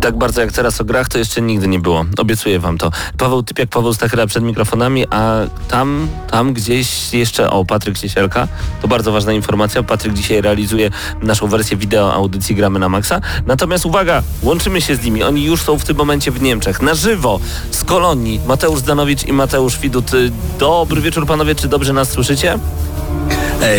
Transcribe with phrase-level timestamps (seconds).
[0.00, 2.04] Tak bardzo jak teraz o grach to jeszcze nigdy nie było.
[2.18, 2.90] Obiecuję wam to.
[3.18, 5.36] Paweł Typiak, Paweł Stachera przed mikrofonami, a
[5.68, 8.48] tam, tam gdzieś jeszcze, o Patryk Ciesielka,
[8.82, 9.82] to bardzo ważna informacja.
[9.82, 10.90] Patryk dzisiaj realizuje
[11.22, 13.20] naszą wersję wideo audycji Gramy na Maxa.
[13.46, 15.22] Natomiast uwaga, łączymy się z nimi.
[15.22, 16.82] Oni już są w tym momencie w Niemczech.
[16.82, 18.40] Na żywo, z Kolonii.
[18.46, 20.10] Mateusz Zdanowicz i Mateusz Widut.
[20.58, 22.58] Dobry wieczór panowie, czy dobrze nas słyszycie?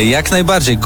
[0.06, 0.78] Jak najbardziej.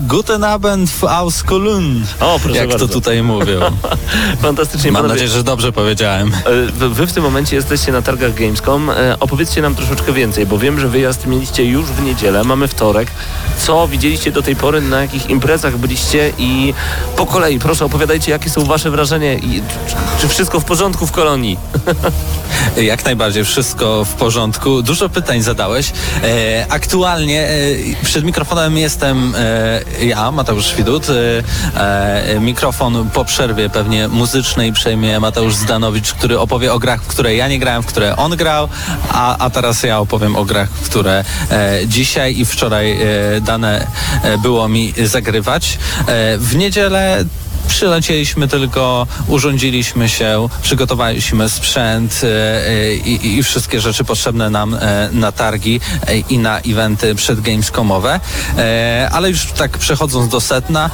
[0.00, 2.00] Guten Abend aus Köln.
[2.20, 2.88] O, proszę Jak bardzo.
[2.88, 3.60] to tutaj mówią.
[4.42, 5.14] Fantastycznie, Mam panowie.
[5.14, 6.32] nadzieję, że dobrze powiedziałem.
[6.34, 8.90] E, Wy, w tym momencie jesteście na targach Gamescom.
[8.90, 13.10] E, Opowiedzcie nam troszeczkę więcej, bo wiem, że wyjazd mieliście już w niedzielę, mamy wtorek.
[13.58, 16.74] Co widzieliście do tej pory, na jakich imprezach byliście i
[17.16, 19.62] po kolei, proszę opowiadajcie, jakie są wasze wrażenia i
[20.20, 21.58] czy, wszystko w porządku w kolonii?
[22.76, 24.82] Jak najbardziej, wszystko w porządku.
[24.82, 25.92] Dużo pytań zadałeś.
[26.24, 27.48] E, aktualnie
[28.02, 31.06] przed mikrofonem jestem e, ja, Mateusz Widut.
[31.10, 31.14] E,
[32.36, 37.34] e, mikrofon po przerwie pewnie muzycznej przejmie Mateusz Zdanowicz, który opowie o grach, w które
[37.34, 38.68] ja nie grałem, w które on grał,
[39.12, 43.86] a, a teraz ja opowiem o grach, które e, dzisiaj i wczoraj e, dane
[44.22, 45.78] e, było mi zagrywać.
[46.38, 47.24] W niedzielę
[47.68, 55.08] Przylecieliśmy tylko, urządziliśmy się, przygotowaliśmy sprzęt e, e, i, i wszystkie rzeczy potrzebne nam e,
[55.12, 55.80] na targi
[56.28, 58.20] i na eventy przedgamescomowe.
[59.12, 60.90] Ale już tak przechodząc do setna,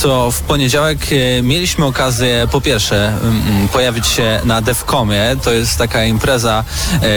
[0.00, 0.98] to w poniedziałek
[1.42, 5.36] mieliśmy okazję po pierwsze mm, pojawić się na DevComie.
[5.42, 6.64] To jest taka impreza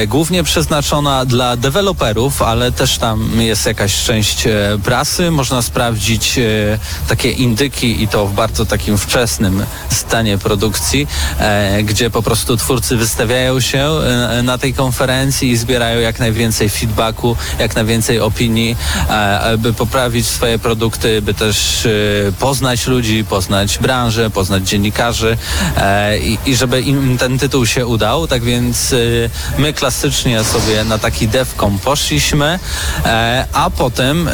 [0.07, 4.47] głównie przeznaczona dla deweloperów, ale też tam jest jakaś część
[4.83, 5.31] prasy.
[5.31, 6.39] Można sprawdzić
[7.07, 11.07] takie indyki i to w bardzo takim wczesnym stanie produkcji,
[11.39, 16.69] e, gdzie po prostu twórcy wystawiają się e, na tej konferencji i zbierają jak najwięcej
[16.69, 18.77] feedbacku, jak najwięcej opinii,
[19.09, 21.87] e, by poprawić swoje produkty, by też
[22.39, 25.37] poznać ludzi, poznać branżę, poznać dziennikarzy
[26.45, 28.27] i, żeby im ten tytuł się udał.
[28.27, 28.95] Tak więc
[29.57, 32.59] my klasycznie sobie na taki devcom poszliśmy,
[33.53, 34.29] a potem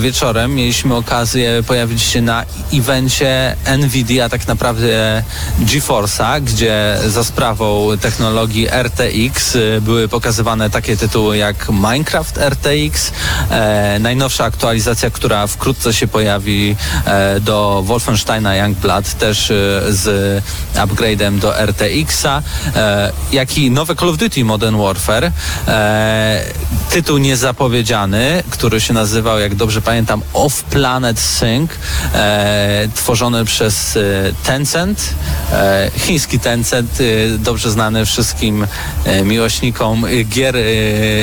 [0.00, 2.44] wieczorem mieliśmy okazję pojawić się na
[2.74, 5.22] evencie Nvidia, tak naprawdę
[5.60, 13.12] GeForce'a, gdzie za sprawą technologii RTX y, były pokazywane takie tytuły jak Minecraft RTX,
[13.50, 19.54] e, najnowsza aktualizacja, która wkrótce się pojawi e, do Wolfensteina Youngblood, też e,
[19.88, 20.42] z
[20.74, 22.42] upgrade'em do RTX-a,
[22.76, 25.32] e, jak i nowe Call of Duty Modern Warfare.
[25.68, 26.44] E,
[26.90, 31.70] tytuł niezapowiedziany, który się nazywał, jak dobrze pamiętam, Off Planet Sync,
[32.14, 34.00] e, tworzony przez e,
[34.44, 35.14] Tencent,
[35.52, 38.66] e, chiński Tencent, e, dobrze znany wszystkim
[39.04, 40.56] e, miłośnikom gier,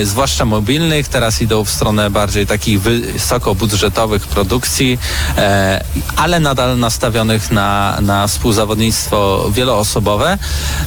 [0.04, 1.08] zwłaszcza mobilnych.
[1.08, 5.00] Teraz idą w stronę bardziej takich wysokobudżetowych produkcji,
[5.38, 5.84] e,
[6.16, 10.38] ale nadal nastawionych na, na współzawodnictwo wieloosobowe.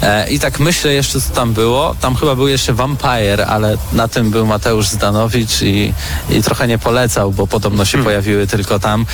[0.03, 1.95] E, I tak myślę jeszcze, co tam było.
[2.01, 5.93] Tam chyba był jeszcze Vampire, ale na tym był Mateusz Zdanowicz i,
[6.31, 9.07] i trochę nie polecał, bo podobno się pojawiły tylko tam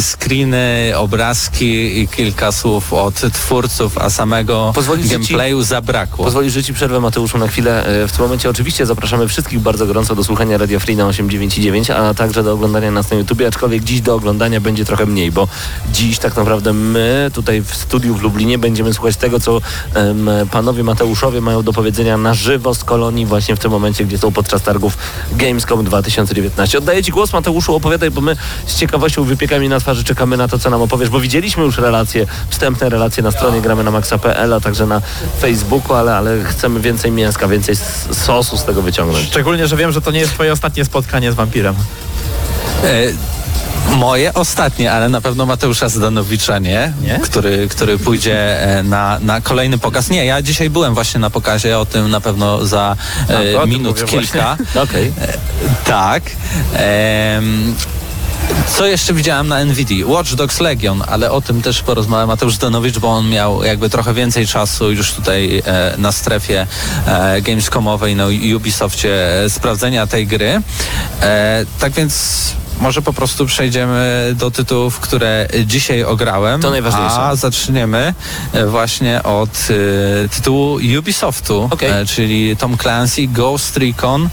[0.00, 6.24] screeny, obrazki i kilka słów od twórców, a samego Pozwolisz, że ci- gameplayu zabrakło.
[6.24, 7.86] Pozwolisz, że ci przerwę Mateuszu na chwilę.
[8.04, 11.90] E, W tym momencie oczywiście zapraszamy wszystkich bardzo gorąco do słuchania Radio Free na 899,
[11.90, 15.48] a także do oglądania nas na YouTubie, aczkolwiek dziś do oglądania będzie trochę mniej, bo
[15.92, 19.60] dziś tak naprawdę my tutaj w studiu w Lublinie będziemy słuchać tego, co
[19.94, 24.18] em, panowie Mateuszowie mają do powiedzenia na żywo z kolonii właśnie w tym momencie, gdzie
[24.18, 24.98] są podczas targów
[25.32, 26.78] Gamescom 2019.
[26.78, 28.36] Oddaję ci głos Mateuszu, opowiadaj, bo my
[28.66, 32.26] z ciekawością wypiekami na twarzy czekamy na to, co nam opowiesz, bo widzieliśmy już relacje,
[32.48, 35.00] wstępne relacje na stronie gramy na maxa.pl, a także na
[35.40, 37.76] Facebooku, ale, ale chcemy więcej mięska, więcej
[38.12, 39.26] sosu z tego wyciągnąć.
[39.26, 41.74] Szczególnie, że wiem, że to nie jest twoje ostatnie spotkanie z wampirem.
[42.84, 43.38] E,
[43.96, 47.20] Moje ostatnie, ale na pewno Mateusza Zdanowicza nie, Nie?
[47.22, 50.10] Który, który pójdzie e, na, na kolejny pokaz.
[50.10, 52.96] Nie, ja dzisiaj byłem właśnie na pokazie, o tym na pewno za
[53.28, 54.56] to e, minut kilka.
[54.84, 55.12] Okej.
[55.84, 56.22] Tak.
[56.74, 57.74] Em,
[58.68, 60.06] Co jeszcze widziałem na NVIDIA?
[60.06, 64.14] Watch Dogs Legion, ale o tym też porozmawia Mateusz Danowicz, bo on miał jakby trochę
[64.14, 66.66] więcej czasu już tutaj e, na strefie
[67.06, 68.26] e, Gamescomowej, na
[68.56, 70.62] Ubisoftie e, sprawdzenia tej gry.
[71.22, 72.38] E, tak więc
[72.80, 76.60] może po prostu przejdziemy do tytułów, które dzisiaj ograłem.
[76.60, 77.16] To najważniejsze.
[77.20, 78.14] A zaczniemy
[78.52, 79.68] e, właśnie od
[80.24, 81.90] e, tytułu Ubisoftu, Okej.
[81.90, 84.28] e, czyli Tom Clancy, Ghost Recon,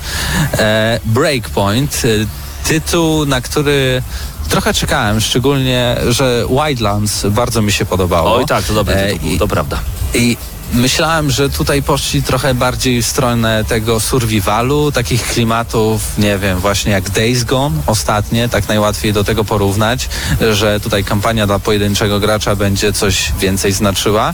[0.58, 2.02] e, Breakpoint.
[2.06, 4.02] E, tytuł, na który
[4.50, 8.36] trochę czekałem, szczególnie, że Wildlands bardzo mi się podobało.
[8.36, 9.80] Oj tak, to dobry E, tytuł, i- to prawda.
[10.14, 10.38] i
[10.74, 16.92] myślałem, że tutaj poszli trochę bardziej w stronę tego survivalu, takich klimatów, nie wiem, właśnie
[16.92, 20.10] jak Days Gone ostatnie, tak najłatwiej do tego porównać,
[20.52, 24.34] że tutaj kampania dla pojedynczego gracza będzie coś więcej znaczyła.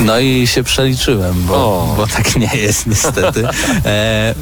[0.00, 3.44] No i się przeliczyłem, bo, bo tak nie jest niestety.
[3.84, 4.34] E,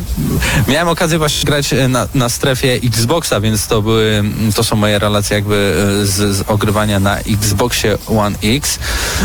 [0.69, 4.25] miałem okazję właśnie grać e, na, na strefie Xboxa, więc to były,
[4.55, 8.79] to są moje relacje jakby e, z, z ogrywania na Xboxie One X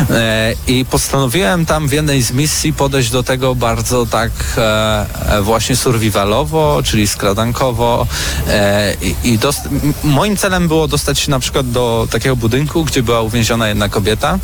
[0.10, 5.42] e, i postanowiłem tam w jednej z misji podejść do tego bardzo tak e, e,
[5.42, 8.08] właśnie survivalowo, czyli skradankowo
[8.48, 8.94] e,
[9.24, 9.70] i, dost,
[10.04, 14.40] moim celem było dostać się na przykład do takiego budynku, gdzie była uwięziona jedna kobieta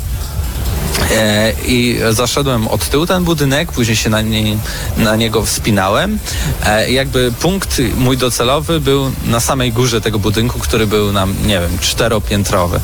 [1.66, 4.56] I zaszedłem od tyłu ten budynek, później się na, nie,
[4.96, 6.18] na niego wspinałem.
[6.66, 11.60] E, jakby punkt mój docelowy był na samej górze tego budynku, który był nam, nie
[11.60, 12.80] wiem, czteropiętrowy.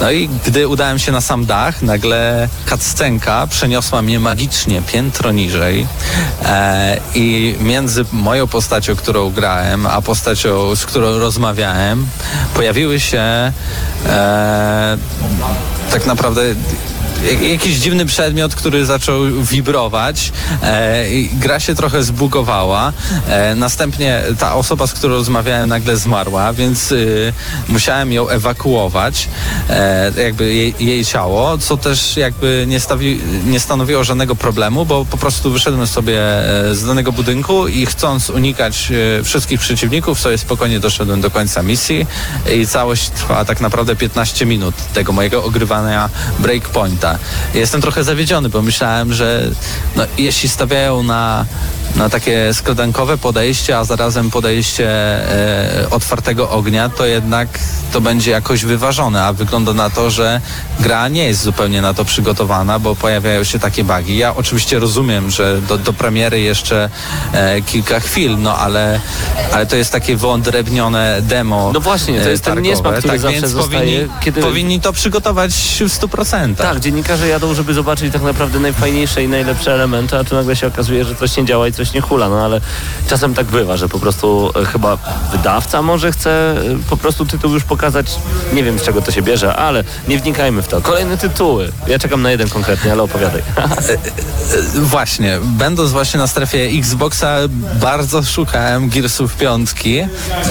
[0.00, 5.86] No i gdy udałem się na sam dach, nagle cutscenka przeniosła mnie magicznie piętro niżej
[6.44, 12.06] e, i między moją postacią, którą grałem, a postacią, z którą rozmawiałem,
[12.54, 13.52] pojawiły się
[14.06, 14.98] e,
[15.90, 16.42] tak naprawdę
[17.42, 20.32] jakiś dziwny przedmiot, który zaczął wibrować.
[20.62, 22.92] E, gra się trochę zbugowała.
[23.28, 27.32] E, następnie ta osoba, z którą rozmawiałem, nagle zmarła, więc y,
[27.68, 29.28] musiałem ją ewakuować,
[29.70, 35.04] e, jakby jej, jej ciało, co też jakby nie, stawi, nie stanowiło żadnego problemu, bo
[35.04, 36.20] po prostu wyszedłem sobie
[36.70, 41.62] e, z danego budynku i chcąc unikać e, wszystkich przeciwników, sobie spokojnie doszedłem do końca
[41.62, 42.06] misji
[42.56, 47.07] i całość trwa tak naprawdę 15 minut tego mojego ogrywania breakpointa.
[47.54, 49.50] Jestem trochę zawiedziony, bo myślałem, że
[49.96, 51.44] no, jeśli stawiają na,
[51.96, 57.48] na takie skradankowe podejście, a zarazem podejście e, otwartego ognia, to jednak
[57.92, 60.40] to będzie jakoś wyważone, a wygląda na to, że
[60.80, 64.16] gra nie jest zupełnie na to przygotowana, bo pojawiają się takie bugi.
[64.16, 66.90] Ja oczywiście rozumiem, że do, do premiery jeszcze
[67.32, 69.00] e, kilka chwil, no ale,
[69.52, 71.70] ale to jest takie wyodrębnione demo.
[71.74, 72.70] No właśnie, to e, jest ten targowe.
[72.70, 76.54] niesmak, który tak, zawsze więc zostaje, powinni, kiedy- powinni to przygotować w 100%.
[76.54, 80.66] Tak, dziennikarze jadą, żeby zobaczyć tak naprawdę najfajniejsze i najlepsze elementy, a tu nagle się
[80.66, 82.28] okazuje, że coś nie działa i coś nie hula.
[82.28, 82.60] No ale
[83.08, 84.98] czasem tak bywa, że po prostu e, chyba
[85.32, 86.54] wydawca może chce e,
[86.90, 88.06] po prostu tytuł już pokazać.
[88.52, 90.80] Nie wiem z czego to się bierze, ale nie wnikajmy w to.
[90.80, 91.72] Kolejne tytuły.
[91.86, 93.42] Ja czekam na jeden konkretnie, ale opowiadaj.
[94.74, 97.36] Właśnie, będąc właśnie na strefie Xboxa,
[97.80, 100.00] bardzo szukałem Gearsów piątki,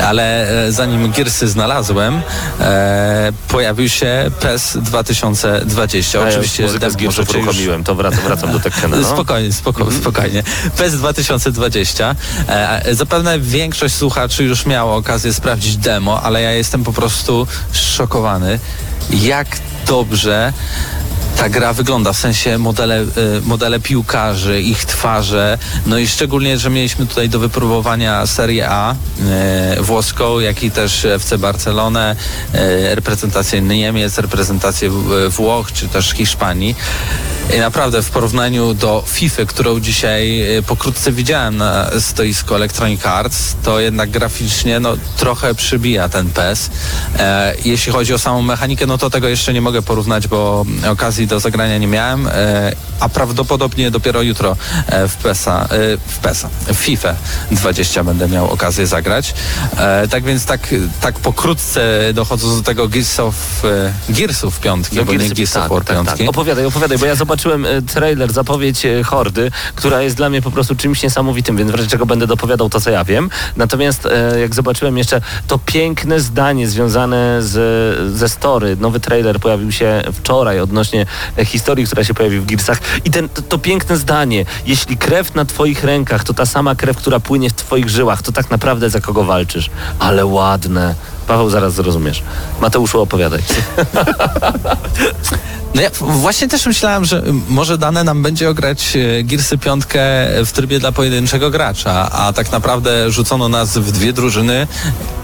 [0.07, 2.21] ale e, zanim Gearsy znalazłem,
[2.59, 6.19] e, pojawił się PES 2020.
[6.19, 8.97] A ja Oczywiście już muzykę z Gearsów już- uruchomiłem, to wracam, wracam do Tekkena.
[8.97, 9.09] No.
[9.15, 10.43] Spokojnie, spoko, spokojnie.
[10.77, 11.16] PES 2020.
[12.47, 18.59] E, zapewne większość słuchaczy już miało okazję sprawdzić demo, ale ja jestem po prostu szokowany,
[19.09, 19.47] jak
[19.87, 20.53] dobrze
[21.37, 23.05] ta gra wygląda, w sensie modele, e,
[23.45, 28.95] modele piłkarzy, ich twarze, no i szczególnie, że mieliśmy tutaj do wypróbowania Serię A e,
[29.81, 32.15] włoską, jak i też FC Barcelonę,
[32.53, 34.89] e, reprezentację Niemiec, reprezentację
[35.29, 36.75] Włoch, czy też Hiszpanii.
[37.55, 43.79] I naprawdę w porównaniu do FIFA, którą dzisiaj pokrótce widziałem na stoisku Electronic Arts, to
[43.79, 46.69] jednak graficznie no, trochę przybija ten PES.
[47.19, 51.26] E, jeśli chodzi o samą mechanikę, no to tego jeszcze nie mogę porównać, bo okazji
[51.27, 54.55] do zagrania nie miałem, e, a prawdopodobnie dopiero jutro
[54.87, 55.67] e, w PESa, e,
[56.07, 57.15] w PESa, w FIFA
[57.51, 59.33] 20 będę miał okazję zagrać.
[60.09, 61.81] Tak więc tak, tak pokrótce
[62.13, 63.63] dochodząc do tego Gearsów,
[64.09, 66.17] Gearsów piątki, bo nie Gearsy- Gears of tak, War tak, piątki.
[66.19, 66.29] tak.
[66.29, 71.03] Opowiadaj, opowiadaj, bo ja zobaczyłem trailer, zapowiedź Hordy, która jest dla mnie po prostu czymś
[71.03, 73.29] niesamowitym, więc w razie czego będę dopowiadał to, co ja wiem.
[73.55, 74.07] Natomiast
[74.41, 80.59] jak zobaczyłem jeszcze to piękne zdanie związane z, ze story, nowy trailer pojawił się wczoraj
[80.59, 81.05] odnośnie
[81.45, 85.45] historii, która się pojawi w Gearsach i ten, to, to piękne zdanie, jeśli krew na
[85.45, 89.01] twoich rękach to ta sama krew, która płynie w twoich żyłach, to tak naprawdę za
[89.01, 89.69] kogo walczysz.
[89.99, 90.95] Ale ładne.
[91.27, 92.23] Paweł, zaraz zrozumiesz.
[92.61, 93.41] Mateuszu, opowiadaj.
[95.75, 99.99] No ja właśnie też myślałem, że może dane nam będzie ograć e, Gearsy piątkę
[100.45, 104.67] w trybie dla pojedynczego gracza, a tak naprawdę rzucono nas w dwie drużyny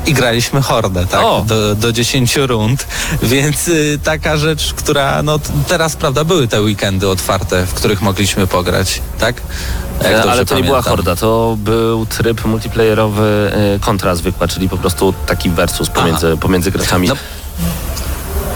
[0.06, 1.24] i graliśmy hordę, tak?
[1.24, 1.46] O!
[1.48, 2.88] Do, do 10 rund,
[3.24, 8.48] więc y, taka rzecz, która no teraz, prawda, były te weekendy otwarte, w których mogliśmy
[8.48, 9.42] pograć, tak?
[10.02, 10.96] E, Ale to nie była pamiętam.
[11.06, 16.72] horda, to był tryb multiplayerowy e, kontra zwykła, czyli po prostu taki versus pomiędzy, pomiędzy
[16.72, 17.08] graczami.
[17.08, 17.16] No,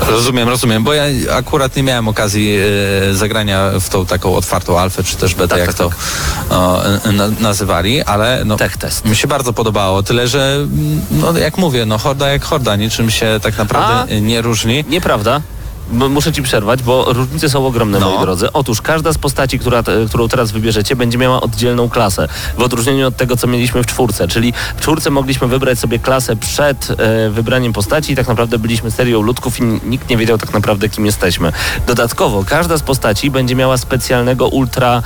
[0.10, 1.04] Rozumiem, rozumiem, bo ja
[1.38, 2.58] akurat nie miałem okazji
[3.12, 5.92] e, zagrania w tą taką otwartą alfę, czy też betę, Tak, jak tak, to
[6.56, 9.06] o, e, na, nazywali, ale no, Tech test.
[9.06, 10.58] mi się bardzo podobało, tyle że,
[11.12, 14.20] no jak mówię, no horda jak horda, niczym się tak naprawdę A?
[14.20, 14.86] nie różni.
[14.90, 15.42] Nieprawda.
[15.92, 18.10] Muszę ci przerwać, bo różnice są ogromne, No.
[18.10, 18.52] moi drodzy.
[18.54, 22.28] Otóż każda z postaci, która, którą teraz wybierzecie, będzie miała oddzielną klasę.
[22.58, 24.28] W odróżnieniu od tego, co mieliśmy w czwórce.
[24.28, 28.92] Czyli w czwórce mogliśmy wybrać sobie klasę przed e, wybraniem postaci i tak naprawdę byliśmy
[28.92, 31.52] serią ludków i nikt nie wiedział tak naprawdę, kim jesteśmy.
[31.88, 35.02] Dodatkowo, każda z postaci będzie miała specjalnego ultra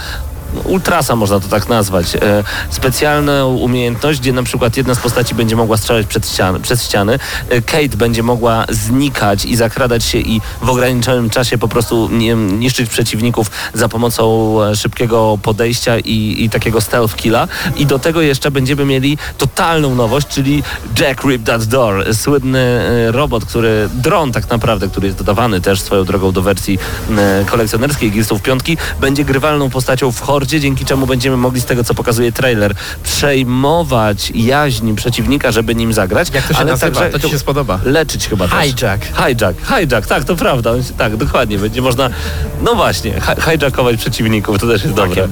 [0.64, 2.16] Ultrasa można to tak nazwać.
[2.16, 6.84] E, specjalną umiejętność, gdzie na przykład jedna z postaci będzie mogła strzelać przed ściany, przez
[6.84, 7.20] ściany.
[7.50, 12.36] E, Kate będzie mogła znikać i zakradać się i w ograniczonym czasie po prostu nie,
[12.36, 17.48] niszczyć przeciwników za pomocą e, szybkiego podejścia i, i takiego stealth killa.
[17.78, 20.64] I do tego jeszcze będziemy mieli totalną nowość, czyli
[21.00, 22.16] Jack Rip That Door.
[22.16, 26.80] Słynny e, robot, który, dron tak naprawdę, który jest dodawany też swoją drogą do wersji
[27.18, 31.94] e, kolekcjonerskiej Gearsów piątki, będzie grywalną postacią w dzięki czemu będziemy mogli z tego, co
[31.94, 36.28] pokazuje trailer, przejmować jaźń przeciwnika, żeby nim zagrać.
[36.34, 36.92] Jak to się ale nazywa?
[37.00, 37.80] także To ci się spodoba.
[37.86, 38.60] Leczyć chyba też.
[38.64, 39.06] Hijack.
[39.06, 40.72] Hijack, hijack, tak, to prawda.
[40.98, 41.58] Tak, dokładnie.
[41.58, 42.10] Będzie można,
[42.62, 45.28] no właśnie, hi- hijackować przeciwników, to też jest dobre.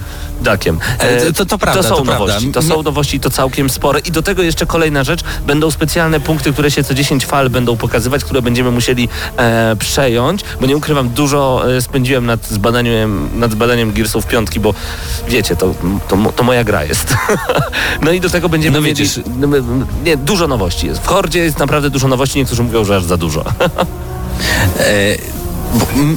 [0.46, 0.80] Jackiem.
[1.00, 2.26] E, to- to- to prawda, To są to prawda.
[2.26, 4.00] nowości, to Nie- są nowości, to całkiem spore.
[4.00, 7.78] I do tego jeszcze kolejna rzecz, będą specjalne punkty, które się co 10 fal będą
[7.78, 13.52] pokazywać, które będziemy musieli e, przejąć, bo nie ukrywam, dużo e, spędziłem nad zbadaniem, nad
[13.52, 14.74] zbadaniem Gearsów piątki, bo
[15.28, 15.74] wiecie, to,
[16.08, 17.14] to, to moja gra jest.
[18.02, 19.20] no i do tego będziemy No mieli, widzisz.
[19.38, 19.62] no, my-
[20.04, 21.02] nie, dużo nowości jest.
[21.02, 23.44] W Hordzie jest naprawdę dużo nowości, niektórzy mówią, że aż za dużo.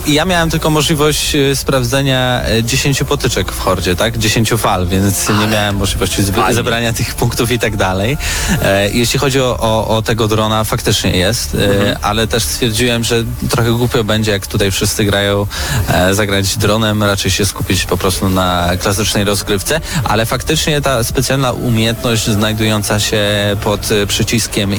[0.06, 4.18] Ja miałem tylko możliwość e, sprawdzenia e, 10 potyczek w hordzie, tak?
[4.18, 8.18] 10 fal, więc nie miałem możliwości zebrania tych punktów i tak dalej.
[8.62, 11.96] E, jeśli chodzi o, o, o tego drona, faktycznie jest, e, Mhm.
[12.02, 15.46] ale też stwierdziłem, że trochę głupio będzie, jak tutaj wszyscy grają,
[15.88, 21.52] e, zagrać dronem, raczej się skupić po prostu na klasycznej rozgrywce, ale faktycznie ta specjalna
[21.52, 23.22] umiejętność znajdująca się
[23.64, 24.74] pod przyciskiem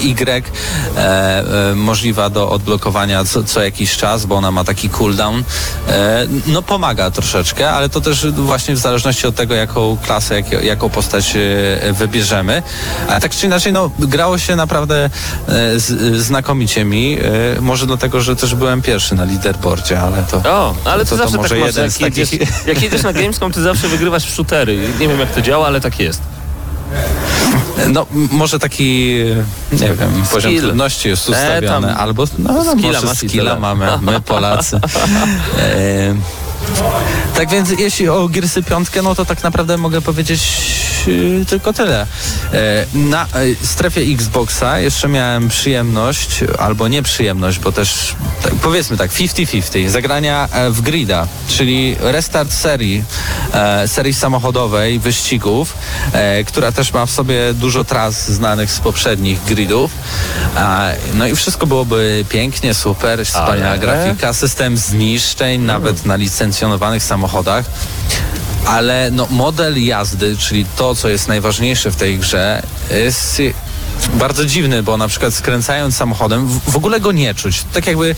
[1.71, 5.43] Y, możliwa do odblokowania co, co jakiś czas, bo ona ma taki cooldown,
[5.89, 10.63] e, no pomaga troszeczkę, ale to też właśnie w zależności od tego, jaką klasę, jak,
[10.63, 12.63] jaką postać e, wybierzemy.
[13.09, 15.09] A tak czy inaczej, no grało się naprawdę e,
[15.79, 17.17] z, znakomicie mi,
[17.61, 20.37] może dlatego, że też byłem pierwszy na leaderboardzie, ale to...
[20.37, 23.13] O, ale to, To- to zawsze może tak masz, jak takich- jedziesz, jak jedziesz na
[23.23, 24.77] Gamescom, ty zawsze wygrywasz w shootery.
[24.99, 26.21] Nie wiem jak to działa, ale tak jest.
[27.89, 29.11] No, może taki,
[29.71, 30.61] e, nie wiem, poziom Skill.
[30.61, 34.79] trudności jest E, ustawiony, tam albo, no, no skilla i skilla mamy, my Polacy.
[35.59, 36.15] E,
[37.35, 40.41] tak więc jeśli o Gearsy piątkę, no to tak naprawdę mogę powiedzieć
[41.41, 42.07] e, tylko tyle.
[42.53, 43.27] E, na e,
[43.65, 50.69] strefie Xboxa jeszcze miałem przyjemność, albo nieprzyjemność, bo też tak, powiedzmy tak, 50-50, zagrania e,
[50.69, 53.03] w grida, czyli restart serii,
[53.85, 55.73] serii samochodowej, wyścigów,
[56.45, 59.91] która też ma w sobie dużo tras znanych z poprzednich gridów.
[61.13, 63.79] No i wszystko byłoby pięknie, super, wspaniała Ale?
[63.79, 66.17] grafika, system zniszczeń, nawet na
[66.53, 67.65] licencjonowanych samochodach.
[68.65, 73.41] Ale no, model jazdy, czyli to, co jest najważniejsze w tej grze, jest
[74.13, 77.65] bardzo dziwny, bo na przykład skręcając samochodem w, w ogóle go nie czuć.
[77.73, 78.15] Tak jakby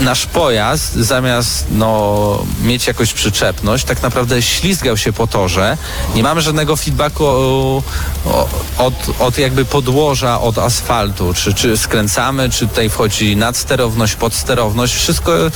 [0.00, 5.76] nasz pojazd zamiast no, mieć jakąś przyczepność, tak naprawdę ślizgał się po torze.
[6.14, 7.82] Nie mamy żadnego feedbacku o,
[8.26, 8.48] o,
[8.78, 11.34] od, od jakby podłoża, od asfaltu.
[11.34, 14.94] Czy, czy skręcamy, czy tutaj wchodzi nadsterowność, podsterowność.
[14.94, 15.50] Wszystko y,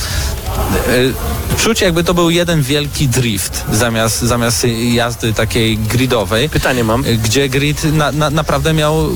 [1.57, 6.49] czuć jakby to był jeden wielki drift zamiast, zamiast jazdy takiej gridowej.
[6.49, 7.03] Pytanie mam.
[7.23, 9.09] Gdzie grid na, na, naprawdę miał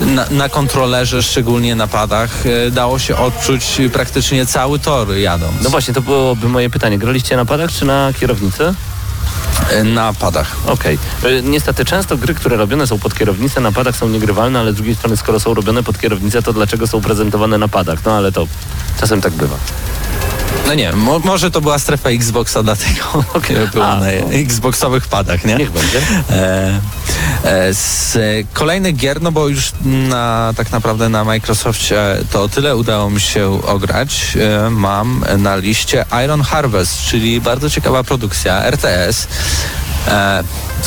[0.00, 5.62] na, na kontrolerze, szczególnie na padach, e, dało się odczuć praktycznie cały tor jadąc.
[5.62, 6.98] No właśnie, to byłoby moje pytanie.
[6.98, 8.74] Graliście na padach czy na kierownicy?
[9.70, 10.56] E, Na padach.
[10.66, 10.98] Okej.
[11.24, 14.74] Y, Niestety często gry, które robione są pod kierownicę na padach są niegrywalne, ale z
[14.74, 17.98] drugiej strony skoro są robione pod kierownicę, to dlaczego są prezentowane na padach?
[18.04, 18.46] No ale to
[19.00, 19.56] czasem tak bywa.
[20.66, 23.24] No nie, mo, może to była strefa Xboxa, dlatego
[23.72, 24.32] było A, na no.
[24.32, 25.56] Xboxowych padach, nie?
[25.56, 26.00] Niech będzie.
[26.30, 26.80] E,
[27.44, 28.18] e, z
[28.52, 33.60] kolejnych gier, no bo już na, tak naprawdę na Microsoftie to tyle udało mi się
[33.66, 34.36] ograć.
[34.66, 39.28] E, mam na liście Iron Harvest, czyli bardzo ciekawa produkcja, RTS.
[40.10, 40.44] E,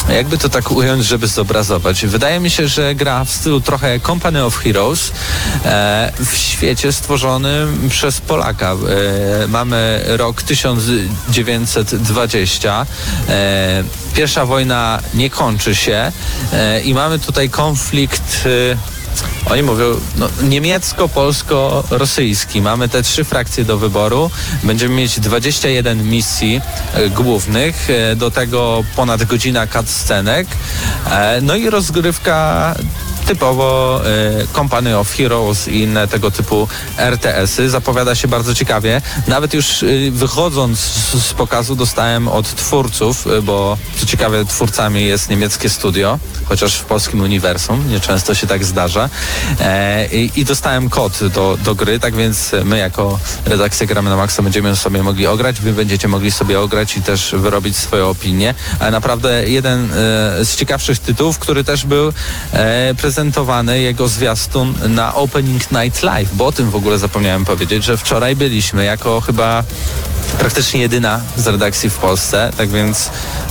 [0.10, 2.06] jakby to tak ująć, żeby zobrazować.
[2.06, 5.12] Wydaje mi się, że gra w stylu trochę Company of Heroes
[5.65, 8.72] e, w świecie stworzonym przez Polaka.
[8.72, 8.75] E,
[9.48, 12.86] mamy rok 1920.
[13.30, 16.12] E, pierwsza wojna nie kończy się
[16.86, 18.48] i mamy tutaj konflikt
[19.46, 19.86] oni mówią
[20.17, 22.62] no, niemiecko-polsko-rosyjski.
[22.62, 24.32] Mamy te trzy frakcje do wyboru.
[24.63, 26.62] Będziemy mieć 21 misji
[26.93, 30.48] e, głównych, e, do tego ponad godzina cutscenek.
[31.12, 32.75] E, no i rozgrywka
[33.25, 37.70] typowo e, Company of Heroes i inne tego typu RTS-y.
[37.70, 39.01] Zapowiada się bardzo ciekawie.
[39.27, 45.30] Nawet już e, wychodząc z, pokazu dostałem od twórców, e, bo co ciekawe twórcami jest
[45.30, 49.10] niemieckie studio, chociaż w polskim uniwersum, nieczęsto się tak zdarza.
[49.60, 54.15] E, i, I dostałem kod do, do gry, tak więc my jako redakcja Gramy na
[54.15, 58.53] Maxa będziemy sobie mogli ograć, wy będziecie mogli sobie ograć i też wyrobić swoje opinie.
[58.80, 59.96] Ale naprawdę jeden e,
[60.46, 62.13] z ciekawszych tytułów, który też był
[62.53, 67.84] e, prezentowany, jego zwiastun na Opening Night Live, bo o tym w ogóle zapomniałem powiedzieć,
[67.84, 69.63] że wczoraj byliśmy jako chyba
[70.39, 73.10] praktycznie jedyna z redakcji w Polsce, tak więc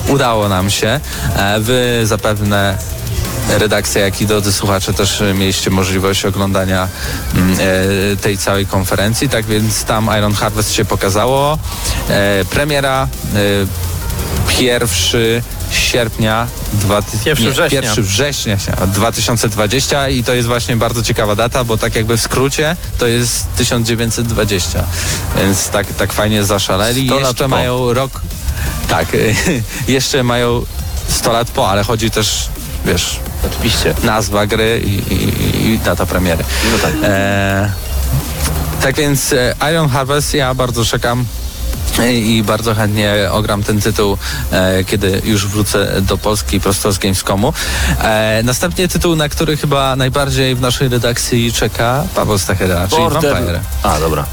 [0.08, 1.00] udało nam się.
[1.36, 2.78] E, Wy zapewne
[3.58, 6.88] redakcja, jak i drodzy słuchacze też mieliście możliwość oglądania
[7.34, 11.58] mm, e, tej całej konferencji, tak więc tam Iron Harvest się pokazało.
[12.08, 13.08] E, premiera
[14.58, 17.80] pierwszy sierpnia dwa, ty- Pierwszy września.
[17.80, 22.20] 1 września się- 2020 i to jest właśnie bardzo ciekawa data, bo tak jakby w
[22.20, 24.84] skrócie to jest 1920.
[25.36, 27.06] Więc tak, tak fajnie zaszaleli.
[27.06, 27.48] 100 lat Jeszcze po.
[27.48, 28.20] mają rok.
[28.88, 29.06] Tak,
[29.88, 30.62] jeszcze mają
[31.08, 32.48] 100 lat po, ale chodzi też,
[32.86, 33.94] wiesz, Oczywiście.
[34.02, 36.44] nazwa gry i, i, i data premiery.
[36.72, 36.92] No tak.
[37.02, 37.70] E,
[38.82, 41.24] tak więc e, Iron Harvest ja bardzo czekam
[42.14, 44.18] i bardzo chętnie ogram ten tytuł,
[44.50, 47.52] e, kiedy już wrócę do Polski prosto z Gamescomu.
[48.02, 53.60] E, następnie tytuł, na który chyba najbardziej w naszej redakcji czeka Paweł Stachera, czyli Vampire.
[53.82, 54.24] A, dobra.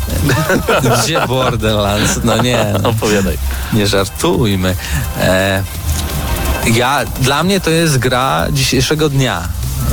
[1.04, 2.20] Gdzie Borderlands?
[2.24, 3.38] No nie, no, Opowiadaj.
[3.74, 4.76] nie żartujmy.
[5.20, 5.64] E,
[6.74, 9.48] ja, dla mnie to jest gra dzisiejszego dnia.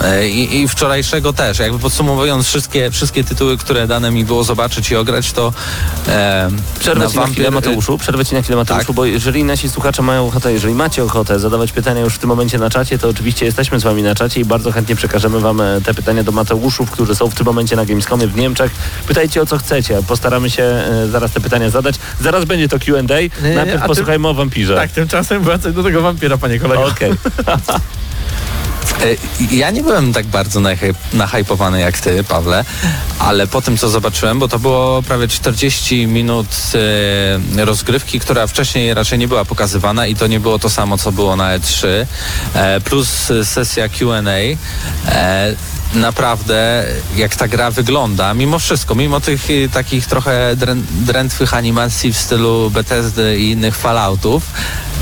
[0.04, 1.58] E, I, I wczorajszego też.
[1.58, 5.52] Jakby podsumowując wszystkie, wszystkie tytuły, które dane mi było zobaczyć i ograć, to
[6.08, 7.98] e, Przerwę ci na Vampir- chwilę, Mateuszu.
[7.98, 8.96] Przerwę ci na chwilę, Mateuszu, Tak.
[8.96, 12.58] bo jeżeli nasi słuchacze mają ochotę, jeżeli macie ochotę zadawać pytania już w tym momencie
[12.58, 15.80] na czacie, to oczywiście jesteśmy z wami na czacie i bardzo chętnie przekażemy wam e,
[15.84, 18.72] te pytania do Mateuszów, którzy są w tym momencie na Gamescomie w Niemczech.
[19.08, 20.02] Pytajcie o co chcecie.
[20.08, 21.94] Postaramy się e, zaraz te pytania zadać.
[22.20, 23.02] Zaraz będzie to Q&A.
[23.02, 24.74] Najpierw a ty- posłuchajmy o wampirze.
[24.74, 26.84] Tak, tymczasem wracaj do tego wampira, panie kolego.
[26.84, 27.10] Okej.
[27.10, 27.14] E,
[29.50, 32.64] Ja nie byłem tak bardzo nahy- nahypowany jak ty, Pawle,
[33.18, 36.46] ale po tym, co zobaczyłem, bo to było prawie 40 minut
[37.58, 41.12] e, rozgrywki, która wcześniej raczej nie była pokazywana i to nie było to samo, co
[41.12, 41.86] było na E3,
[42.54, 44.56] e, plus e, sesja Q&A.
[45.94, 46.84] Naprawdę,
[47.16, 52.18] jak ta gra wygląda, mimo wszystko, mimo tych e, takich trochę drę- drętwych animacji w
[52.18, 54.42] stylu Bethesdy i innych Falloutów,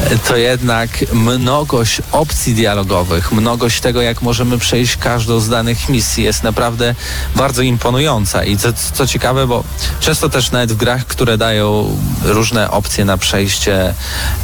[0.01, 6.25] e, to jednak mnogość opcji dialogowych, mnogość tego, jak możemy przejść każdą z danych misji
[6.25, 6.95] jest naprawdę
[7.37, 8.45] bardzo imponująca.
[8.45, 9.65] I co, co ciekawe, bo
[10.01, 13.95] często też nawet w grach, które dają różne opcje na przejście,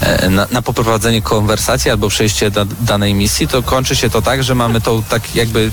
[0.00, 4.44] e, na, na poprowadzenie konwersacji albo przejście do danej misji, to kończy się to tak,
[4.44, 5.70] że mamy tą tak jakby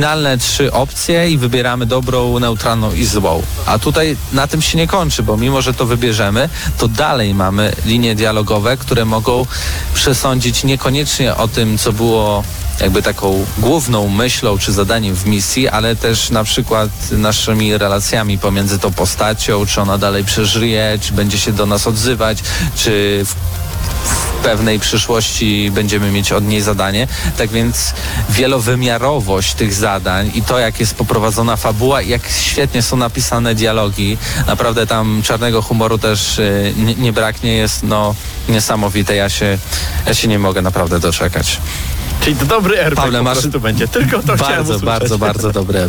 [0.00, 3.42] finalne trzy opcje i wybieramy dobrą, neutralną i złą.
[3.66, 7.72] A tutaj na tym się nie kończy, bo mimo, że to wybierzemy, to dalej mamy
[7.86, 9.46] linie dialogowe, które mogą
[9.94, 12.44] przesądzić niekoniecznie o tym, co było
[12.80, 18.78] jakby taką główną myślą czy zadaniem w misji, ale też na przykład naszymi relacjami pomiędzy
[18.78, 22.38] tą postacią, czy ona dalej przeżyje, czy będzie się do nas odzywać,
[22.76, 23.24] czy
[24.04, 27.08] w pewnej przyszłości będziemy mieć od niej zadanie.
[27.38, 27.94] Tak więc
[28.30, 34.18] wielowymiarowość tych zadań i to, jak jest poprowadzona fabuła i jak świetnie są napisane dialogi,
[34.46, 38.14] naprawdę tam czarnego humoru też y, nie, nie braknie, jest no
[38.48, 39.16] niesamowite.
[39.16, 39.58] Ja się,
[40.06, 41.58] ja się nie mogę naprawdę doczekać.
[42.20, 43.88] Czyli to dobry RPG Pawle, po masz- prostu będzie.
[43.88, 45.88] Tylko to Bardzo, bardzo, bardzo dobre.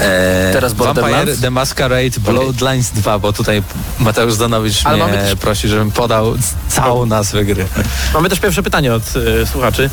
[0.00, 1.16] E, Teraz Borderlands?
[1.16, 3.62] Vampire The Masquerade Bloodlines 2, bo tutaj
[3.98, 6.34] Mateusz Zdanowicz Ale mnie mamy prosi, żebym podał
[6.84, 7.66] całą nazwę gry.
[8.14, 9.02] Mamy też pierwsze pytanie od
[9.42, 9.90] e, słuchaczy.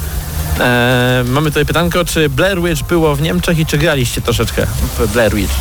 [0.60, 4.65] E, mamy tutaj pytanko, czy Blair Witch było w Niemczech i czy graliście troszeczkę
[4.97, 5.54] w Blair Witch?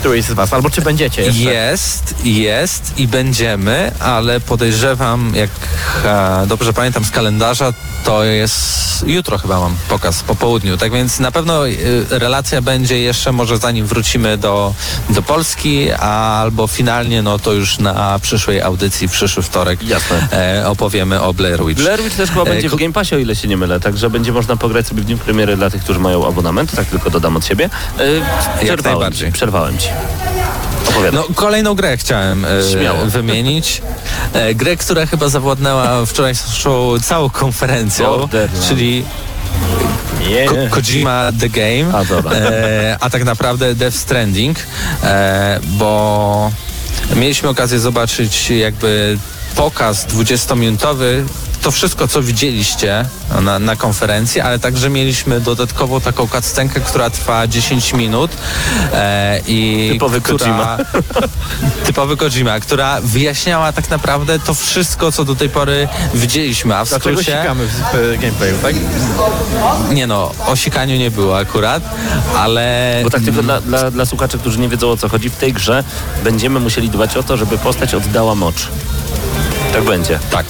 [0.00, 1.40] Któryś z was, albo czy będziecie jeszcze?
[1.40, 5.50] Jest, jest i będziemy, ale podejrzewam, jak
[6.04, 7.72] e, dobrze pamiętam z kalendarza,
[8.04, 10.76] to jest jutro chyba mam pokaz po południu.
[10.76, 11.72] Tak więc na pewno e,
[12.10, 14.74] relacja będzie jeszcze może zanim wrócimy do,
[15.10, 20.28] do Polski, a, albo finalnie no to już na przyszłej audycji, przyszły wtorek Jasne.
[20.32, 21.82] e, opowiemy o Blair Witch.
[21.82, 24.10] Blair Witch też chyba E, będzie w Game Passie, o ile się nie mylę, także
[24.10, 27.36] będzie można pograć sobie w dniu premiery dla tych, którzy mają abonament, tak tylko dodam
[27.36, 27.70] od siebie.
[27.98, 28.22] Yy,
[28.64, 29.28] przerwałem najbardziej.
[29.28, 29.89] ci, przerwałem ci.
[30.88, 31.24] Opowiadam.
[31.28, 33.06] No, kolejną grę chciałem e, Śmiało.
[33.16, 33.82] wymienić.
[34.32, 38.28] E, grę, która chyba zawładnęła wczorajszą całą konferencją,
[38.68, 39.04] czyli.
[40.48, 44.58] Ko Kojima The Game, A, e, a tak naprawdę Death Stranding,
[45.02, 46.50] e, bo
[47.16, 49.18] mieliśmy okazję zobaczyć jakby
[49.56, 51.24] pokaz 20-minutowy,
[51.62, 53.04] to wszystko, co widzieliście
[53.42, 58.30] na, na konferencji, ale także mieliśmy dodatkowo taką cutscenkę, która trwa 10 minut
[58.92, 60.78] e, i Typowy która, Kojima.
[61.86, 66.88] typowy Kojima, która wyjaśniała tak naprawdę to wszystko, co do tej pory widzieliśmy, a w
[66.88, 67.38] Dlaczego skrócie...
[67.42, 68.74] sikamy w, w gameplayu, tak?
[69.90, 71.82] Nie no, o sikaniu nie było akurat,
[72.36, 73.00] ale...
[73.04, 75.52] Bo tak tylko dla, dla, dla słuchaczy, którzy nie wiedzą o co chodzi, w tej
[75.52, 75.84] grze
[76.24, 78.68] będziemy musieli dbać o to, żeby postać oddała mocz.
[79.72, 80.18] Tak będzie.
[80.30, 80.46] Tak,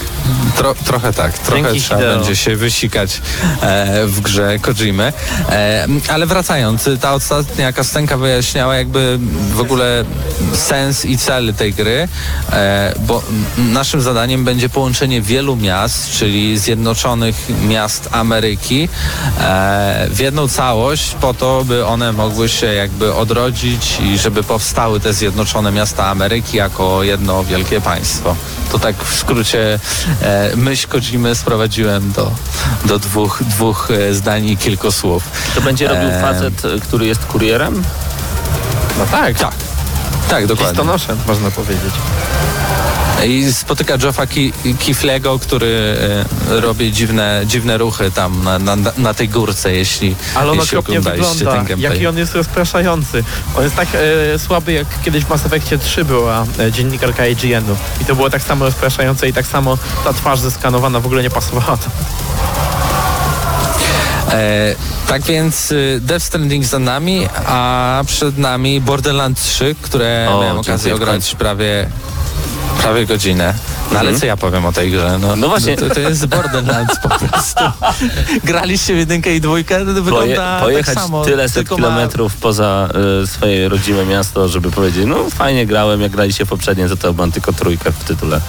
[0.56, 1.38] tro, trochę tak.
[1.38, 2.16] Trochę Dzięki trzeba Hideo.
[2.16, 3.22] będzie się wysikać
[3.62, 5.12] e, w grze Kojimy.
[5.50, 9.18] E, ale wracając, ta ostatnia kastenka wyjaśniała jakby
[9.54, 10.04] w ogóle
[10.54, 12.08] sens i cel tej gry,
[12.52, 13.22] e, bo
[13.58, 17.36] naszym zadaniem będzie połączenie wielu miast, czyli zjednoczonych
[17.68, 18.88] miast Ameryki
[19.40, 25.00] e, w jedną całość po to, by one mogły się jakby odrodzić i żeby powstały
[25.00, 28.36] te zjednoczone miasta Ameryki jako jedno wielkie państwo.
[28.72, 29.78] To tak w skrócie
[30.22, 30.88] e, myśl
[31.34, 32.30] sprowadziłem do,
[32.84, 35.22] do dwóch, dwóch e, zdań i kilku słów.
[35.54, 36.20] To będzie robił Em.
[36.20, 37.82] facet, który jest kurierem?
[38.98, 39.38] No tak.
[39.38, 39.54] Tak.
[40.28, 40.72] Tak, dokładnie.
[40.72, 41.94] Listonoszem, można powiedzieć.
[43.26, 45.96] I spotyka Joffa Ki- Kiflego, który
[46.50, 50.78] e, robi dziwne, dziwne ruchy tam na, na, na tej górce, jeśli, Ale on jeśli
[50.82, 51.10] wygląda.
[51.52, 51.80] ten gameplay.
[51.80, 53.24] Jaki on jest rozpraszający.
[53.56, 53.88] On jest tak
[54.34, 57.76] e, słaby, jak kiedyś w Mass Effectie 3 była e, dziennikarka IGN-u.
[58.02, 61.30] I to było tak samo rozpraszające i tak samo ta twarz zeskanowana w ogóle nie
[61.30, 61.90] pasowała tam.
[64.32, 64.74] E,
[65.06, 70.58] tak więc y, Death Stranding za nami, a przed nami Borderlands 3, które O, miałem
[70.58, 71.88] okazję ograć prawie,
[72.78, 73.54] prawie godzinę.
[73.92, 74.20] No ale Mhm.
[74.20, 75.18] co ja powiem o tej grze?
[75.20, 75.76] No, No właśnie.
[75.76, 77.64] To, to jest Borderlands po prostu.
[78.44, 81.24] Graliście w jedynkę i dwójkę, to Poje, wygląda pojechać tak samo.
[81.24, 82.88] tyle set tylko ma- kilometrów poza
[83.22, 87.32] y, swoje rodzime miasto, żeby powiedzieć, no fajnie grałem, jak graliście poprzednie, to to mam
[87.32, 88.40] tylko trójkę w tytule.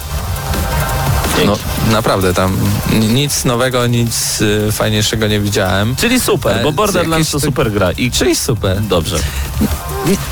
[1.46, 1.58] No,
[1.92, 2.56] naprawdę, tam
[2.92, 5.96] nic nowego, nic y, fajniejszego nie widziałem.
[5.96, 8.80] Czyli super, E, bo Borderlands jakieś to tak- super gra i Czyli super.
[8.80, 9.16] dobrze.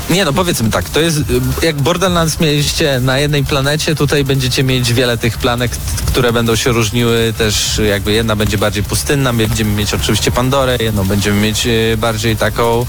[0.09, 1.23] Nie no, powiedzmy tak, to jest, y,
[1.61, 6.71] jak Borderlands mieliście na jednej planecie, tutaj będziecie mieć wiele tych planet, które będą się
[6.71, 11.67] różniły też, jakby jedna będzie bardziej pustynna, my będziemy mieć oczywiście Pandorę, jedną będziemy mieć
[11.67, 12.85] y, bardziej taką e,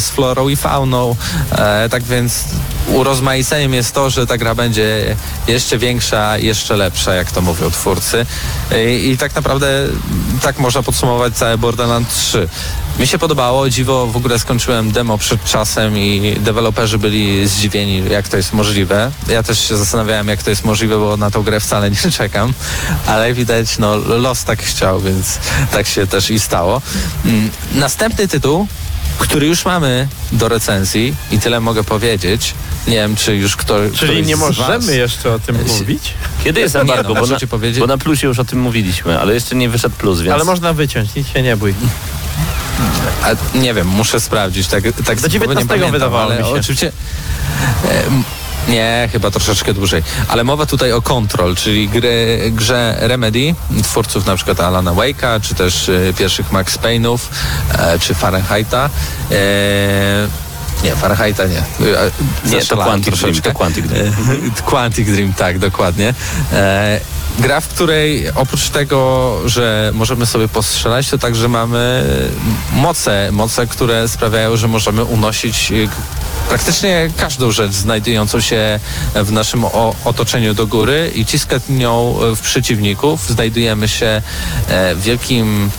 [0.00, 1.16] z florą i fauną,
[1.52, 2.44] e, tak więc
[2.88, 5.16] urozmaiceniem jest to, że ta gra będzie
[5.48, 8.26] jeszcze większa, jeszcze lepsza, jak to mówią twórcy
[9.02, 9.88] i tak naprawdę
[10.42, 12.48] tak można podsumować całe Borderlands 3.
[12.98, 18.28] Mi się podobało, dziwo w ogóle skończyłem demo przed czasem i deweloperzy byli zdziwieni, jak
[18.28, 19.10] to jest możliwe.
[19.28, 22.52] Ja też się zastanawiałem, jak to jest możliwe, bo na tą grę wcale nie czekam,
[23.06, 25.38] ale widać, no los tak chciał, więc
[25.72, 26.82] tak się też i stało.
[27.24, 28.66] Mm, Następny tytuł,
[29.18, 32.54] który już mamy do recenzji i tyle mogę powiedzieć.
[32.88, 36.80] Nie wiem, czy już kto, Czyli nie możemy jeszcze o tym mówić, Kiedy jest Nie,
[36.80, 37.14] embargo?
[37.14, 37.38] no, bo, na,
[37.80, 40.34] bo na plusie już o tym mówiliśmy, ale jeszcze nie wyszedł plus, więc...
[40.34, 41.74] ale można wyciąć, nic się nie bój.
[43.22, 44.66] A, nie wiem, muszę sprawdzić.
[44.66, 46.50] Tak, tak Do z głowy 19 nie pamiętam, wydawało ale mi się.
[46.50, 46.92] Oczywiście.
[47.88, 48.02] E,
[48.68, 50.02] nie, chyba troszeczkę dłużej.
[50.28, 55.54] Ale mowa tutaj o Control, czyli gry, grze Remedy, twórców na przykład Alana Wake'a, czy
[55.54, 57.18] też e, pierwszych Max Payne'ów,
[57.78, 58.90] e, czy Fahrenheita.
[59.30, 59.36] E,
[60.84, 61.62] nie, Fahrenheita nie.
[62.44, 63.50] Nie, to Quantic Dream, troszeczkę.
[63.52, 64.14] to Quantic Dream.
[64.66, 66.14] Quantic Dream, tak, dokładnie.
[67.38, 72.04] Gra, w której oprócz tego, że możemy sobie postrzelać, to także mamy
[72.72, 75.74] moce, moce, które sprawiają, że możemy unosić e,
[76.48, 78.80] praktycznie każdą rzecz znajdującą się
[79.14, 79.64] w naszym
[80.04, 83.28] otoczeniu do góry i ciskać nią w przeciwników.
[83.28, 84.22] Znajdujemy się
[84.68, 85.70] e, w wielkim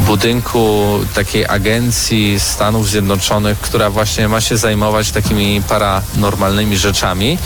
[0.00, 7.38] budynku takiej agencji Stanów Zjednoczonych, która właśnie ma się zajmować takimi paranormalnymi rzeczami.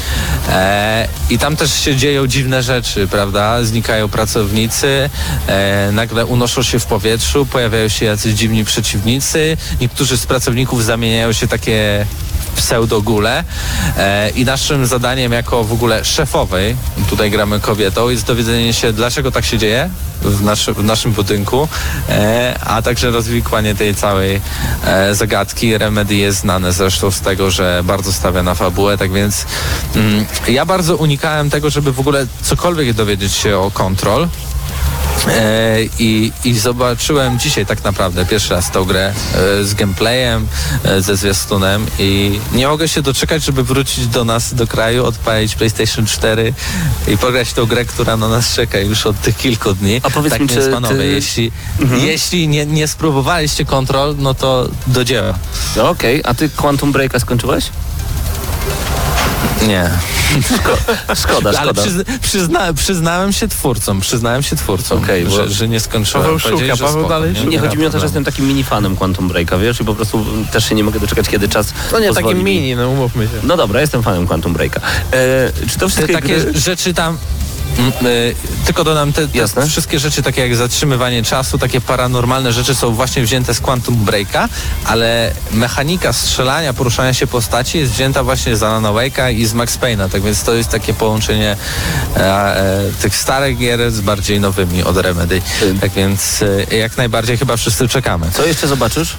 [0.48, 3.64] E, I tam też się dzieją dziwne rzeczy, prawda?
[3.64, 5.11] Znikają pracownicy,
[5.46, 9.56] e, nagle unoszą się w powietrzu, pojawiają się jacyś dziwni przeciwnicy.
[9.80, 12.06] Niektórzy z pracowników zamieniają się takie
[12.56, 13.44] pseudogule
[13.96, 16.76] e, i naszym zadaniem jako w ogóle szefowej,
[17.11, 19.90] tutaj gramy kobietą, jest dowiedzenie się, dlaczego tak się dzieje
[20.22, 21.68] w, naszy, w naszym budynku,
[22.09, 24.40] e, a także rozwikłanie tej całej
[24.85, 25.79] e, zagadki.
[25.79, 29.46] Remedy jest znane zresztą z tego, że bardzo stawia na fabułę, tak więc
[29.96, 34.29] mm, ja bardzo unikałem tego, żeby w ogóle cokolwiek dowiedzieć się o Control.
[35.29, 39.12] E, i, I zobaczyłem dzisiaj tak naprawdę pierwszy raz tą grę
[39.61, 40.46] e, z gameplayem,
[40.85, 45.55] e, ze zwiastunem i nie mogę się doczekać, żeby wrócić do nas, do kraju, odpalić
[45.55, 46.55] PlayStation 4
[47.09, 50.00] i pograć tą grę, która na nas czeka już od tych kilku dni.
[50.02, 51.52] A powiedz tak mi, czy panowie, ty- jeśli,
[51.96, 55.38] jeśli nie, nie spróbowaliście kontrol, no to do dzieła.
[55.76, 57.64] No Okej, a ty Quantum Breaka skończyłeś?
[59.66, 59.90] Nie.
[61.14, 61.83] Szkoda, Ale szkoda.
[61.83, 66.22] przyzna, przyzna, przyznałem się twórcom, przyznałem się twórcom, bo- że, że nie skończyłem.
[66.22, 67.38] Paweł szuka, Paweł spoko, dalej nie?
[67.38, 67.50] szuka.
[67.50, 70.24] Nie, chodzi mi o to, że jestem takim minifanem Quantum Breaka, wiesz, i po prostu
[70.52, 72.55] też się nie mogę doczekać, kiedy czas No nie, pozwoli taki mi.
[72.55, 73.31] mini, no umówmy się.
[73.42, 74.81] No dobra, jestem fanem Quantum Breaka.
[75.12, 76.59] E, czy to Te wszystkie takie gry...
[76.61, 77.18] rzeczy tam.
[77.79, 78.35] Mm, y,
[78.66, 83.22] tylko dodam, te, te wszystkie rzeczy takie jak zatrzymywanie czasu, takie paranormalne rzeczy są właśnie
[83.22, 84.48] wzięte z Quantum Breaka,
[84.85, 89.79] ale mechanika strzelania, poruszania się postaci jest wzięta właśnie z Alana Wake'a i z Max
[89.79, 91.57] Payne'a, tak więc to jest takie połączenie
[92.16, 95.42] e, e, tych starych gier z bardziej nowymi od Remedy.
[95.81, 98.31] Tak więc e, jak najbardziej chyba wszyscy czekamy.
[98.33, 99.16] Co jeszcze zobaczysz?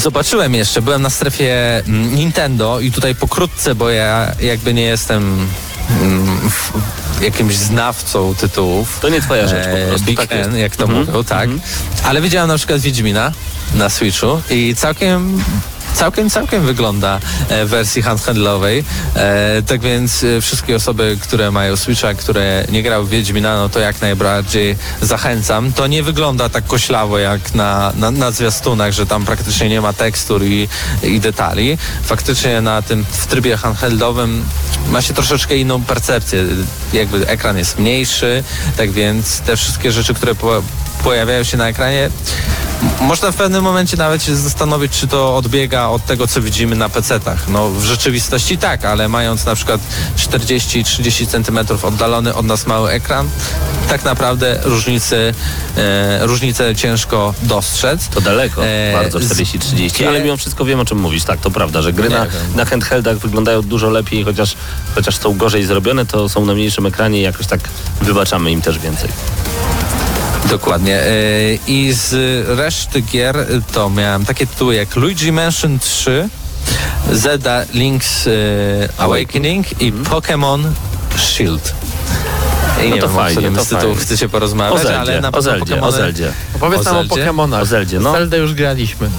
[0.00, 5.22] Zobaczyłem jeszcze, byłem na strefie mm, Nintendo i tutaj pokrótce, bo ja jakby nie jestem
[5.22, 5.48] mm,
[7.20, 8.98] jakimś znawcą tytułów.
[9.00, 11.48] To nie twoja rzecz po prostu, Big tak N, jak to Mhm, mówią, tak.
[12.04, 13.32] Ale widziałem na przykład Wiedźmina
[13.74, 15.44] na Switchu i całkiem
[15.94, 18.84] Całkiem, całkiem wygląda e, w wersji handheldowej.
[19.16, 23.68] E, tak więc e, wszystkie osoby, które mają Switcha, które nie grały w Wiedźmina, no
[23.68, 25.72] to jak najbardziej zachęcam.
[25.72, 29.92] To nie wygląda tak koślawo jak na, na, na zwiastunach, że tam praktycznie nie ma
[29.92, 30.68] tekstur i,
[31.02, 31.78] i detali.
[32.02, 34.44] Faktycznie na tym w trybie handheldowym
[34.88, 36.44] ma się troszeczkę inną percepcję.
[36.92, 38.44] Jakby ekran jest mniejszy,
[38.76, 40.62] tak więc te wszystkie rzeczy, które po,
[41.04, 42.10] pojawiają się na ekranie,
[43.00, 46.88] można w pewnym momencie nawet się zastanowić, czy to odbiega od tego, co widzimy na
[46.88, 47.48] PC-tach.
[47.48, 49.80] No w rzeczywistości tak, ale mając na przykład
[50.16, 53.28] 40-30 centymetrów oddalony od nas mały ekran,
[53.88, 55.34] tak naprawdę różnicy,
[55.76, 58.08] e, różnicę ciężko dostrzec.
[58.08, 61.24] To daleko, E, bardzo z- 40-30, ale mimo wszystko wiem o czym mówisz.
[61.24, 64.56] Tak, to prawda, że gry na, na handheldach wyglądają dużo lepiej, chociaż,
[64.94, 67.60] chociaż są gorzej zrobione, to są na mniejszym ekranie i jakoś tak
[68.00, 69.08] wybaczamy im też więcej.
[70.50, 70.96] Dokładnie.
[71.00, 71.10] E,
[71.66, 72.14] I z
[72.58, 73.36] reszty gier
[73.72, 76.28] to miałem takie tytuły jak Luigi Mansion 3,
[77.12, 80.64] Zelda Link's e, Awakening i Pokémon
[81.16, 81.74] Shield.
[82.84, 83.96] I No nie to wiem, fajnie, o którym fajnie.
[83.96, 85.82] chcecie O porozmawiać, ale Zeldzie, na o Zeldzie, Pokémony...
[85.84, 86.32] o Zeldzie.
[86.56, 87.04] Opowiedz nam o?
[87.04, 87.62] Pokemonach.
[87.62, 88.12] O Zeldzie, no.
[88.12, 89.10] Zeldę już graliśmy.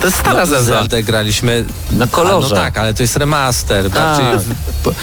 [0.00, 0.64] To jest stara No, Zelda.
[0.64, 2.48] Zeldę graliśmy Na A, kolorze.
[2.54, 3.90] no tak, ale to jest remaster.
[3.90, 4.40] Bardziej Tak.
[4.40, 4.94] w,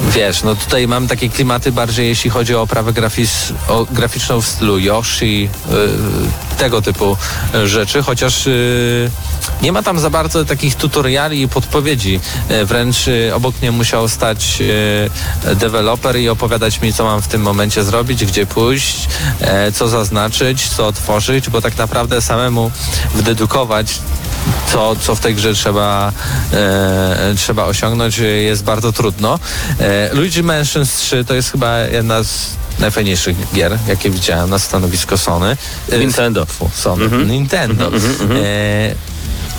[0.00, 4.46] wiesz, no tutaj mam takie klimaty bardziej jeśli chodzi o oprawę grafis, o, graficzną w
[4.46, 7.16] stylu Yoshi, y, tego typu
[7.54, 9.10] y, rzeczy, chociaż y,
[9.62, 12.20] nie ma tam za bardzo takich tutoriali i podpowiedzi.
[12.50, 17.28] Y, wręcz y, obok mnie musiał stać y, deweloper i opowiadać mi, co mam w
[17.28, 19.08] tym momencie zrobić, gdzie pójść,
[19.74, 22.70] co zaznaczyć, co otworzyć, bo tak naprawdę samemu
[23.14, 24.00] wdedukować
[24.66, 26.12] co, co w tej grze trzeba,
[26.52, 29.38] e, trzeba osiągnąć, jest bardzo trudno.
[29.84, 35.18] E, Luigi Mansions 3 to jest chyba jedna z najfajniejszych gier, jakie widziałem na stanowisko
[35.18, 35.56] Sony.
[35.92, 36.46] E, Nintendo.
[36.74, 37.26] Sony.
[37.26, 37.90] Nintendo.
[38.44, 38.94] E,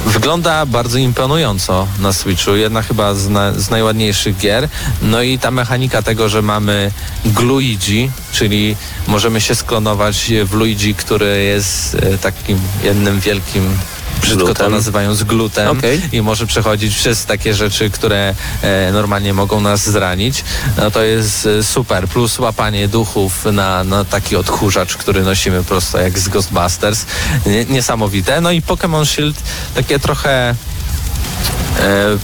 [0.05, 4.69] Wygląda bardzo imponująco na Switchu, jedna chyba z, na, z najładniejszych gier.
[5.01, 6.91] No i ta mechanika tego, że mamy
[7.25, 8.75] Gluigi, czyli
[9.07, 13.77] możemy się sklonować w Luigi, który jest e, takim jednym wielkim
[14.21, 16.01] brzydko to nazywają z glutem Okej.
[16.11, 20.43] i może przechodzić przez takie rzeczy, które e, normalnie mogą nas zranić.
[20.77, 22.07] No to jest e, super.
[22.07, 27.05] Plus łapanie duchów na, na taki odkurzacz, który nosimy prosto jak z Ghostbusters.
[27.45, 28.41] Nie, niesamowite.
[28.41, 29.35] No i Pokémon Shield
[29.75, 30.55] takie trochę e,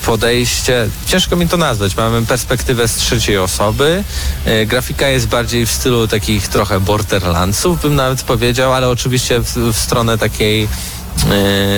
[0.05, 4.03] podejście, ciężko mi to nazwać, mamy perspektywę z trzeciej osoby,
[4.45, 9.55] e, grafika jest bardziej w stylu takich trochę borderlandsów, bym nawet powiedział, ale oczywiście w,
[9.55, 10.67] w stronę takiej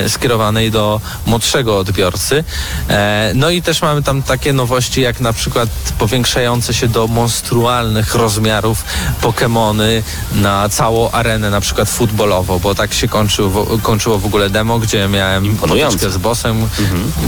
[0.08, 2.44] skierowanej do młodszego odbiorcy.
[2.88, 5.68] E, no i też mamy tam takie nowości, jak na przykład
[5.98, 8.84] powiększające się do monstrualnych rozmiarów
[9.20, 10.02] Pokemony
[10.34, 14.78] na całą arenę, na przykład futbolową, bo tak się kończył, w- kończyło w ogóle demo,
[14.78, 16.68] gdzie miałem potyczkę z bossem,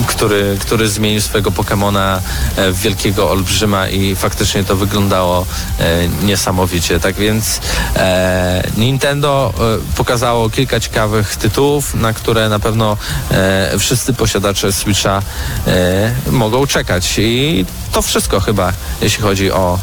[0.07, 2.21] który, który zmienił swojego Pokemona
[2.57, 5.47] e, w wielkiego olbrzyma i faktycznie to wyglądało
[5.79, 7.01] e, niesamowicie.
[7.01, 7.61] Tak więc
[7.97, 12.97] e, Nintendo e, pokazało kilka ciekawych tytułów, na które na pewno
[13.31, 15.23] e, wszyscy posiadacze Switcha
[15.67, 17.15] e, mogą czekać.
[17.19, 19.79] I to wszystko chyba, jeśli chodzi o,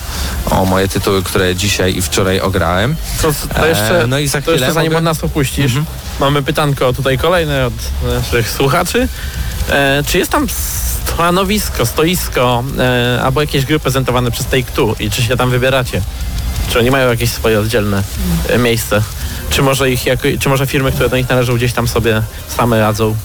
[0.49, 2.95] o moje tytuły, które dzisiaj i wczoraj ograłem.
[3.21, 5.71] To, to jeszcze, E, no i za to jeszcze chwilę zanim mogę- od nas opuścisz,
[6.19, 7.73] mamy pytanko tutaj kolejne od
[8.21, 9.07] naszych słuchaczy.
[9.69, 15.23] E, czy jest tam stanowisko, stoisko e, albo jakieś gry prezentowane przez Take-Two i czy
[15.23, 16.01] się tam wybieracie?
[16.69, 18.03] Czy oni mają jakieś swoje oddzielne
[18.49, 19.01] e, miejsce?
[19.53, 22.21] Czy może ich jako, czy może firmy, które do nich należą gdzieś tam sobie
[22.57, 23.15] same radzą?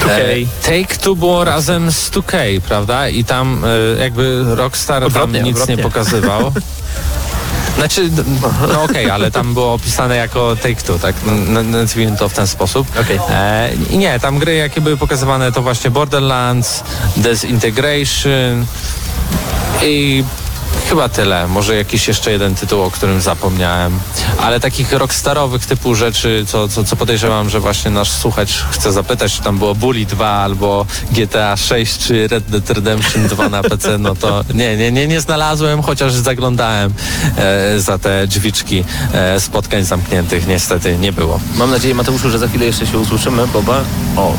[0.00, 0.10] 2K.
[0.10, 3.08] E, Take Two było razem z 2K, prawda?
[3.08, 3.64] I tam
[3.98, 5.76] e, jakby Rockstar Odwrotnie, tam nic odwrotnie.
[5.76, 6.52] nie pokazywał.
[7.76, 8.10] Znaczy,
[8.68, 11.14] no okej, ale tam było opisane jako Take Two, tak?
[11.64, 12.86] Nazwijmy to w ten sposób.
[13.00, 13.18] Okej.
[13.30, 16.84] E, nie, tam gry jakie były pokazywane to właśnie Borderlands,
[17.16, 18.66] Desintegration
[19.82, 20.24] i
[20.88, 21.48] chyba tyle.
[21.48, 23.98] Może jakiś jeszcze jeden tytuł, o którym zapomniałem.
[24.40, 29.32] Ale takich rockstarowych typu rzeczy, co, co, co podejrzewam, że właśnie nasz słuchacz chce zapytać,
[29.32, 33.98] czy tam było Bully 2 albo GTA 6 czy Red Dead Redemption 2 na PC,
[33.98, 36.94] no to nie, nie, nie, nie znalazłem, chociaż zaglądałem
[37.36, 40.46] e, za te drzwiczki e, spotkań zamkniętych.
[40.46, 41.40] Niestety nie było.
[41.56, 43.80] Mam nadzieję, Mateuszu, że za chwilę jeszcze się usłyszymy, Boba.
[44.16, 44.32] O,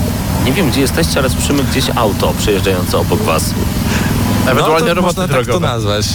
[0.46, 3.44] nie wiem gdzie jesteście, ale słyszymy gdzieś auto przejeżdżające obok was.
[4.52, 5.68] Ewentualnie no, to roboty można tak to drogowe.
[5.68, 6.06] nazwać.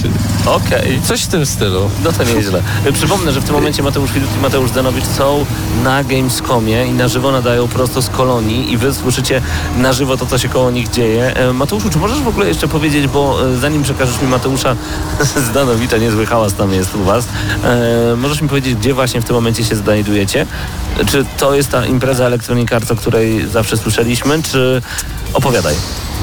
[0.47, 1.01] Okej.
[1.05, 1.90] Coś w tym stylu.
[2.05, 2.62] No to nieźle.
[2.92, 5.47] Przypomnę, że w tym momencie Mateusz Widut i Mateusz Danowicz są
[5.85, 9.42] na Gamescomie i na żywo nadają prosto z kolonii i wy słyszycie
[9.79, 11.37] na żywo to, co się koło nich dzieje.
[11.37, 14.77] E, Mateuszu, czy możesz w ogóle jeszcze powiedzieć, bo e, zanim przekażesz mi Mateusza
[15.49, 17.29] z Danowicza, niezły hałas tam jest u was,
[17.64, 20.47] e, możesz mi powiedzieć, gdzie właśnie w tym momencie się znajdujecie?
[21.07, 24.83] Czy to jest ta impreza Electronic Arts, o której zawsze słyszeliśmy, czy
[25.35, 25.75] opowiadaj.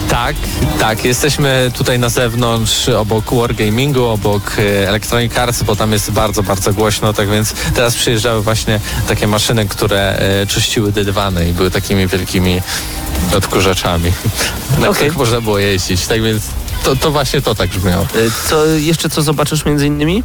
[0.10, 0.36] Tak,
[0.80, 1.06] tak.
[1.06, 6.74] Jesteśmy tutaj na zewnątrz, obok Wargamingu, obok e, Electronic Arts, bo tam jest bardzo, bardzo
[6.74, 12.08] głośno, tak więc teraz przyjeżdżały właśnie takie maszyny, które e, czyściły dywany i były takimi
[12.08, 12.62] wielkimi
[13.38, 14.12] odkurzaczami,
[14.72, 14.94] na Okej.
[14.94, 16.08] których można było jeździć.
[16.08, 16.44] Tak więc
[16.84, 18.04] to, to właśnie to tak brzmiało.
[18.04, 20.24] E, Co jeszcze co zobaczysz między innymi?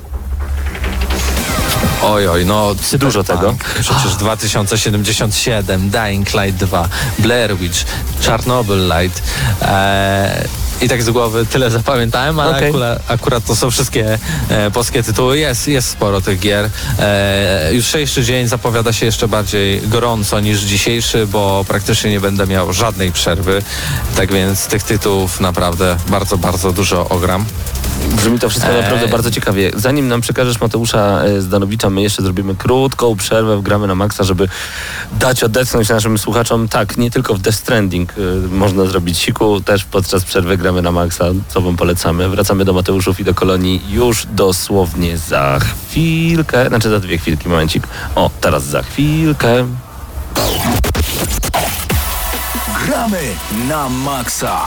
[2.06, 3.82] Oj, oj, no Dużo Cyberpunk, tego.
[3.82, 6.88] Przecież 2077, Dying Light 2,
[7.18, 7.84] Blair Witch,
[8.22, 9.22] Chernobyl Light.
[9.62, 10.44] E,
[10.82, 12.68] I tak z głowy tyle zapamiętałem, ale Okej.
[12.68, 15.38] akurat, akurat to są wszystkie e, polskie tytuły.
[15.38, 16.70] Jest, jest sporo tych gier.
[16.98, 22.72] E, jutrzejszy dzień zapowiada się jeszcze bardziej gorąco niż dzisiejszy, bo praktycznie nie będę miał
[22.72, 23.62] żadnej przerwy.
[24.16, 27.44] Tak więc tych tytułów naprawdę bardzo, bardzo dużo ogram.
[28.16, 28.82] Brzmi to wszystko Eee.
[28.82, 29.70] naprawdę bardzo ciekawie.
[29.76, 34.48] Zanim nam przekażesz Mateusza e, Zdanowicza, my jeszcze zrobimy krótką przerwę, gramy na maksa, żeby
[35.12, 36.68] dać odetchnąć naszym słuchaczom.
[36.68, 40.92] Tak, nie tylko w Death Stranding e, można zrobić siku, też podczas przerwy gramy na
[40.92, 42.28] maksa, co wam polecamy.
[42.28, 47.86] Wracamy do Mateuszów i do kolonii już dosłownie za chwilkę, znaczy za dwie chwilki, momencik.
[48.14, 49.66] O, teraz za chwilkę.
[52.86, 53.20] Gramy
[53.68, 54.60] na maksa.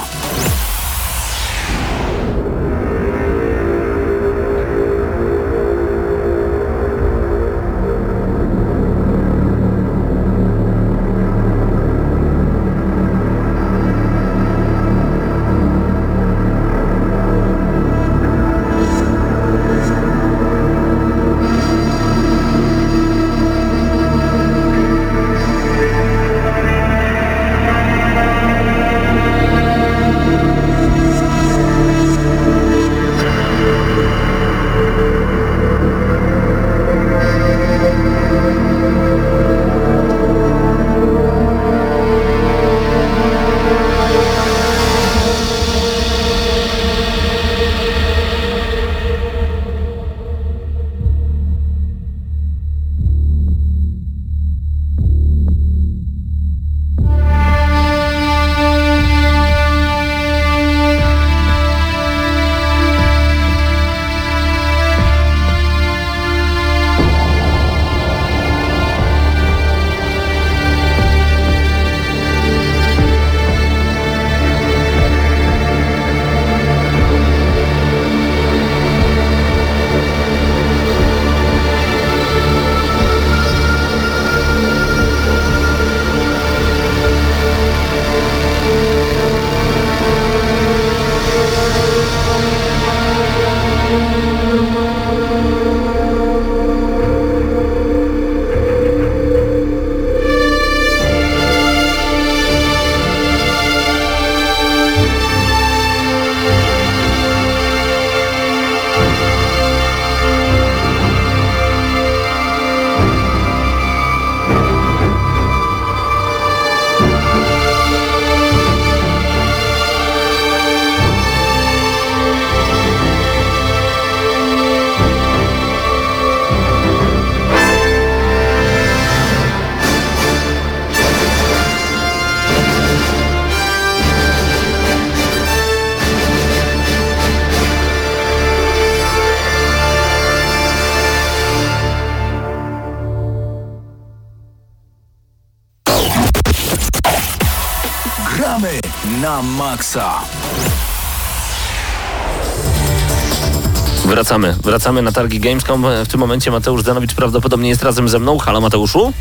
[154.68, 155.86] Wracamy, na targi Gamescom.
[156.06, 158.38] W tym momencie Mateusz Zanowicz prawdopodobnie jest razem ze mną.
[158.38, 159.14] Halo Mateuszu.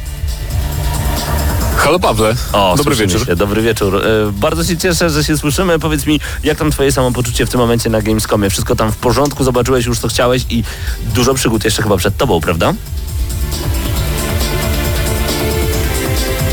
[1.77, 3.27] Halo Pawle, O, dobry wieczór.
[3.27, 3.37] Się.
[3.37, 3.97] Dobry wieczór.
[4.07, 5.79] E, bardzo się cieszę, że się słyszymy.
[5.79, 8.51] Powiedz mi, jak tam twoje samopoczucie w tym momencie na Gamescomie?
[8.51, 9.45] Wszystko tam w porządku?
[9.45, 10.65] Zobaczyłeś już co chciałeś i
[11.15, 12.75] dużo przygód jeszcze chyba przed tobą, prawda?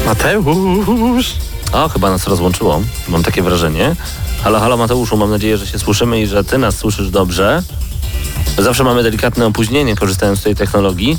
[0.06, 1.34] Mateusz!
[1.72, 2.82] O, chyba nas rozłączyło.
[3.08, 3.96] Mam takie wrażenie.
[4.44, 7.64] Halo, halo Mateuszu, mam nadzieję, że się słyszymy i że ty nas słyszysz dobrze.
[8.58, 11.18] Zawsze mamy delikatne opóźnienie korzystając z tej technologii.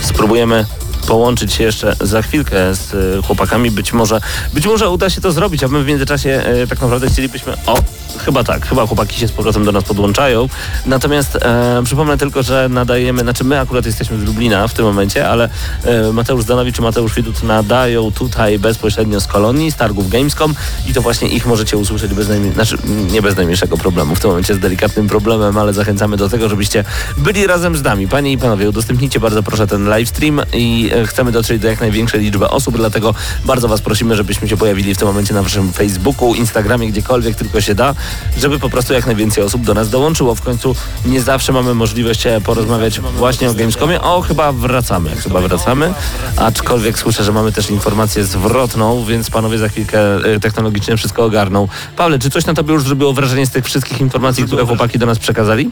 [0.00, 0.66] Spróbujemy
[1.06, 3.70] połączyć się jeszcze za chwilkę z e, chłopakami.
[3.70, 4.20] Być może,
[4.54, 7.52] być może uda się to zrobić, a my w międzyczasie e, tak naprawdę chcielibyśmy...
[7.66, 7.78] O,
[8.18, 10.48] chyba tak, chyba chłopaki się z powrotem do nas podłączają.
[10.86, 15.28] Natomiast e, przypomnę tylko, że nadajemy, znaczy my akurat jesteśmy z Lublina w tym momencie,
[15.28, 15.48] ale
[15.84, 20.54] e, Mateusz Zdanowicz czy Mateusz Widut nadają tutaj bezpośrednio z kolonii, z targów Gamescom
[20.86, 22.78] i to właśnie ich możecie usłyszeć bez najmniej, znaczy
[23.10, 26.84] nie bez najmniejszego problemu, w tym momencie z delikatnym problemem, ale zachęcamy do tego, żebyście
[27.16, 28.08] byli razem z nami.
[28.08, 31.80] Panie i panowie, udostępnijcie bardzo proszę ten live stream i e, chcemy dotrzeć do jak
[31.80, 33.14] największej liczby osób, dlatego
[33.44, 37.60] bardzo was prosimy, żebyśmy się pojawili w tym momencie na waszym Facebooku, Instagramie, gdziekolwiek tylko
[37.60, 37.94] się da,
[38.38, 40.34] żeby po prostu jak najwięcej osób do nas dołączyło.
[40.34, 40.74] W końcu
[41.06, 44.00] nie zawsze mamy możliwość e, porozmawiać właśnie o Gamescomie.
[44.00, 45.94] O, chyba wracamy, chyba wracamy.
[46.36, 51.68] Aczkolwiek słyszę, że mamy też informację zwrotną, więc panowie za chwilkę e, technologicznie wszystko ogarną.
[51.96, 55.06] Pawle, czy coś na tobie już zrobiło wrażenie z tych wszystkich informacji, które chłopaki do
[55.06, 55.70] nas przekazali?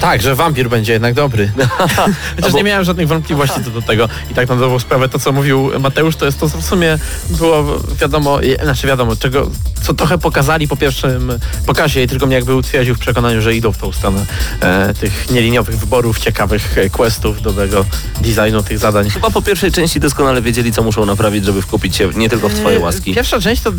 [0.00, 1.52] Tak, że wampir będzie jednak dobry.
[2.36, 4.08] Chociaż bo- nie miałem żadnych wątpliwości co do tego.
[4.30, 6.98] I tak na dobrą sprawę to, co mówił Mateusz, to jest to, co w sumie
[7.30, 9.50] było wiadomo, e, znaczy wiadomo, czego,
[9.82, 11.32] co trochę pokazali po pierwszym
[11.66, 14.26] pokazie i tylko mnie jakby utwierdził w przekonaniu, że idą w tą stronę
[14.60, 17.84] e, tych nieliniowych wyborów, ciekawych e, questów, dobrego
[18.20, 19.10] designu tych zadań.
[19.10, 22.54] Chyba po pierwszej części doskonale wiedzieli, co muszą naprawić, żeby wkupić się nie tylko w
[22.54, 23.14] twoje łaski.
[23.14, 23.72] Pierwsza część to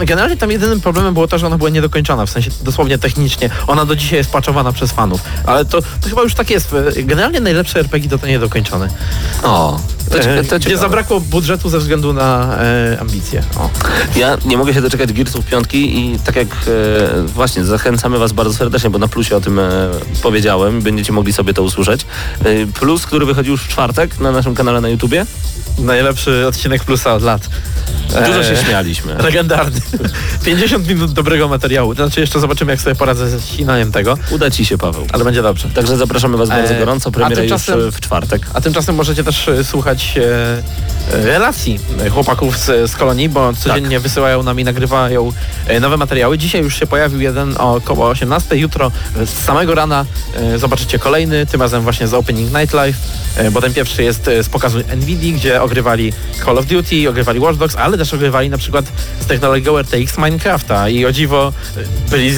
[0.00, 3.50] generalnie tam jedynym problemem było to, że ona była niedokończona, w sensie dosłownie technicznie.
[3.66, 5.20] Ona do dzisiaj jest paczowana przez fanów.
[5.46, 6.68] Ale to, to chyba już tak jest.
[6.96, 8.88] Generalnie najlepsze RPG to to niedokończone.
[9.42, 9.80] O,
[10.10, 10.80] to, E, to Gdzie ciekawe.
[10.80, 13.42] zabrakło budżetu ze względu na e, ambicje.
[13.58, 13.70] O.
[14.16, 18.54] Ja nie mogę się doczekać Gearsów piątki i tak jak e, właśnie zachęcamy Was bardzo
[18.54, 19.90] serdecznie, bo na plusie o tym e,
[20.22, 22.06] powiedziałem, będziecie mogli sobie to usłyszeć.
[22.44, 25.26] E, plus, który wychodzi już w czwartek na naszym kanale na YouTubie.
[25.78, 27.48] Najlepszy odcinek plusa od lat.
[28.26, 29.14] Dużo się E, śmialiśmy.
[29.22, 29.80] Legendarny.
[30.44, 31.94] 50 minut dobrego materiału.
[31.94, 35.06] Znaczy jeszcze zobaczymy, jak sobie poradzę ze ścinaniem tego, Uda Ci się, Paweł.
[35.12, 35.68] ale będzie dobrze.
[35.74, 37.10] Także zapraszamy Was bardzo E, gorąco.
[37.10, 38.46] Premiera tymczasem- już e, w czwartek.
[38.54, 44.60] A tymczasem możecie też słuchać e, relacji chłopaków z, z kolonii, bo codziennie wysyłają nam
[44.60, 45.32] i nagrywają
[45.80, 46.38] nowe materiały.
[46.38, 48.56] Dzisiaj już się pojawił jeden około 18.
[48.56, 48.92] Jutro
[49.24, 50.04] z samego rana
[50.36, 52.96] e, zobaczycie kolejny, tym razem właśnie z Opening Night Live,
[53.36, 56.12] e, bo ten pierwszy jest z pokazu NVIDII, gdzie ogrywali
[56.44, 58.84] Call of Duty, ogrywali Watch Dogs, ale też ogrywali na przykład
[59.20, 62.32] z technologią RTX Minecrafta i o dziwo e, byli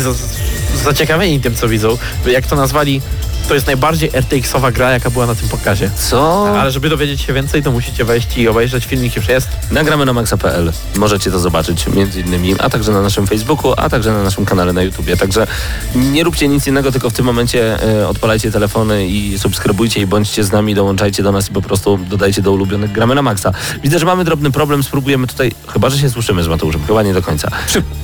[0.84, 1.98] zaciekawieni tym, co widzą.
[2.26, 3.00] Jak to nazwali,
[3.48, 5.90] to jest najbardziej RTX-owa gra, jaka była na tym pokazie.
[5.96, 6.48] Co?
[6.60, 9.48] Ale żeby dowiedzieć się więcej, to musicie wejść i obejrzeć filmik już jest.
[9.70, 10.72] Nagramy na maxa.pl.
[10.96, 14.72] Możecie to zobaczyć między innymi, a także na naszym Facebooku, a także na naszym kanale
[14.72, 15.16] na YouTubie.
[15.16, 15.46] Także
[15.94, 20.44] nie róbcie nic innego, tylko w tym momencie e, odpalajcie telefony i subskrybujcie i bądźcie
[20.44, 23.52] z nami, dołączajcie do nas i po prostu dodajcie do ulubionych gramy na maksa.
[23.82, 27.14] Widzę, że mamy drobny problem, spróbujemy tutaj, chyba, że się słyszymy z Mateuszem, chyba nie
[27.14, 27.50] do końca.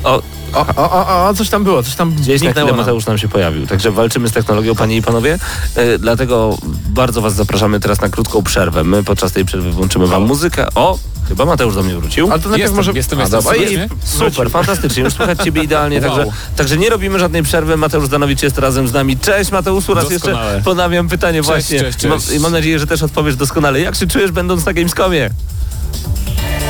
[0.04, 0.22] O,
[0.54, 2.76] O, o, o, o coś tam było, coś tam Gdzieś na chwilę nam.
[2.76, 3.66] Mateusz nam się pojawił.
[3.66, 5.33] Także walczymy z technologią, panie i panowie.
[5.76, 6.58] E, dlatego
[6.88, 8.84] bardzo was zapraszamy teraz na krótką przerwę.
[8.84, 10.66] My podczas tej przerwy włączymy wam muzykę.
[10.74, 12.32] O, chyba Mateusz do mnie wrócił.
[12.32, 12.92] Ale to najpierw Jestem, może...
[12.92, 13.22] jestem, A,
[13.54, 13.72] jestem.
[13.72, 13.88] i- mnie?
[14.04, 15.02] Super, fantastycznie.
[15.02, 16.00] Już słychać ciebie idealnie.
[16.00, 16.08] Wow.
[16.16, 17.76] Także, także nie robimy żadnej przerwy.
[17.76, 19.16] Mateusz Danowicz jest razem z nami.
[19.18, 20.62] Cześć Mateuszu, raz jeszcze Doskonale.
[20.62, 21.80] ponawiam pytanie właśnie.
[21.80, 22.32] cześć, I mam- cześć.
[22.32, 23.80] I mam nadzieję, że też odpowiesz doskonale.
[23.80, 25.30] Jak się czujesz będąc na Gamescomie?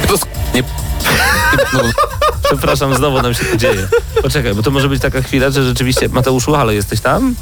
[0.09, 0.15] To
[0.55, 0.63] nie,
[1.73, 1.81] no,
[2.49, 3.89] Przepraszam, znowu nam się to dzieje.
[4.23, 6.09] Poczekaj, bo to może być taka chwila, że rzeczywiście...
[6.09, 7.35] Mateuszu, halo, jesteś tam?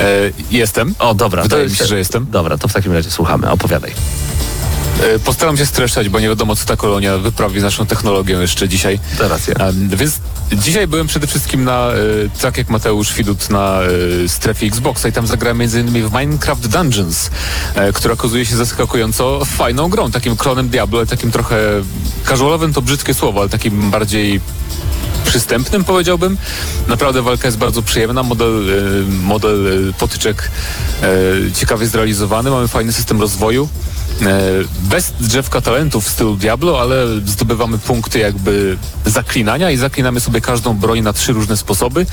[0.00, 0.04] E,
[0.50, 0.94] jestem.
[0.98, 1.42] O, dobra.
[1.42, 2.26] Wydaje mi się, że jestem.
[2.30, 3.50] Dobra, to w takim razie słuchamy.
[3.50, 3.92] Opowiadaj.
[5.00, 8.68] E, postaram się streszczać, bo nie wiadomo, co ta kolonia wyprawi z naszą technologią jeszcze
[8.68, 9.00] dzisiaj.
[9.18, 9.54] To racja.
[9.96, 10.18] Więc
[10.52, 11.96] dzisiaj byłem przede wszystkim na, e,
[12.40, 13.80] tak jak Mateusz Widut, na
[14.24, 16.08] e, strefie Xboxa i tam zagrałem m.in.
[16.08, 17.30] w Minecraft Dungeons,
[17.94, 21.56] która okazuje się zaskakująco fajną grą, takim klonem Diablo, takim trochę
[22.28, 24.40] casualowym to brzydkie słowo, ale takim bardziej
[25.24, 26.36] przystępnym powiedziałbym.
[26.88, 28.64] Naprawdę walka jest bardzo przyjemna, model,
[29.22, 30.50] model potyczek
[31.54, 33.68] ciekawie zrealizowany, mamy fajny system rozwoju.
[34.22, 34.40] E,
[34.82, 40.74] Bez drzewka talentów w stylu Diablo, ale zdobywamy punkty jakby zaklinania i zaklinamy sobie każdą
[40.76, 42.06] broń na trzy różne sposoby.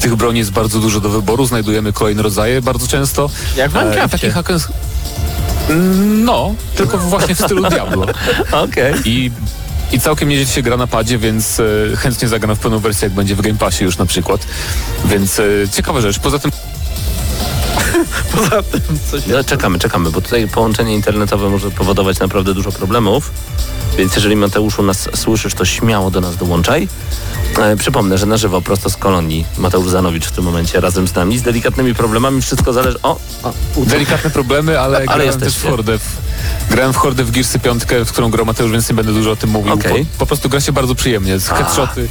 [0.00, 3.30] Tych broni jest bardzo dużo do wyboru, znajdujemy kolejne rodzaje bardzo często.
[3.56, 3.76] Jak w
[4.24, 4.68] E, hack and...
[6.24, 8.06] No, tylko właśnie w stylu Diablo.
[8.64, 8.94] Okej.
[9.04, 9.30] I
[9.92, 13.14] i całkiem nieźle się gra na padzie, więc e, chętnie zagram w pełną wersję, jak
[13.14, 14.40] będzie w Game Passie już na przykład.
[15.04, 15.42] Więc e,
[15.72, 16.18] ciekawa rzecz.
[16.18, 16.50] Poza tym
[18.36, 19.26] Poza tym coś...
[19.26, 23.30] No, czekamy, czekamy, bo tutaj połączenie internetowe może powodować naprawdę dużo problemów.
[23.98, 26.88] Więc jeżeli Mateuszu nas słyszysz, to śmiało do nas dołączaj.
[27.58, 31.14] E, przypomnę, że na żywo, prosto z kolonii, Mateusz Zanowicz w tym momencie razem z
[31.14, 32.98] nami, z delikatnymi problemami, wszystko zależy...
[33.02, 35.70] O, o delikatne problemy, ale, grałem też w jesteście.
[35.70, 35.98] Hordę.
[36.70, 39.36] Grałem w Hordę w Gearsy 5, w którą grał Mateusz, więc nie będę dużo o
[39.36, 39.72] tym mówił.
[39.72, 40.04] Okej.
[40.04, 41.38] Po, po prostu gra się bardzo przyjemnie.
[41.38, 42.08] Z headshoty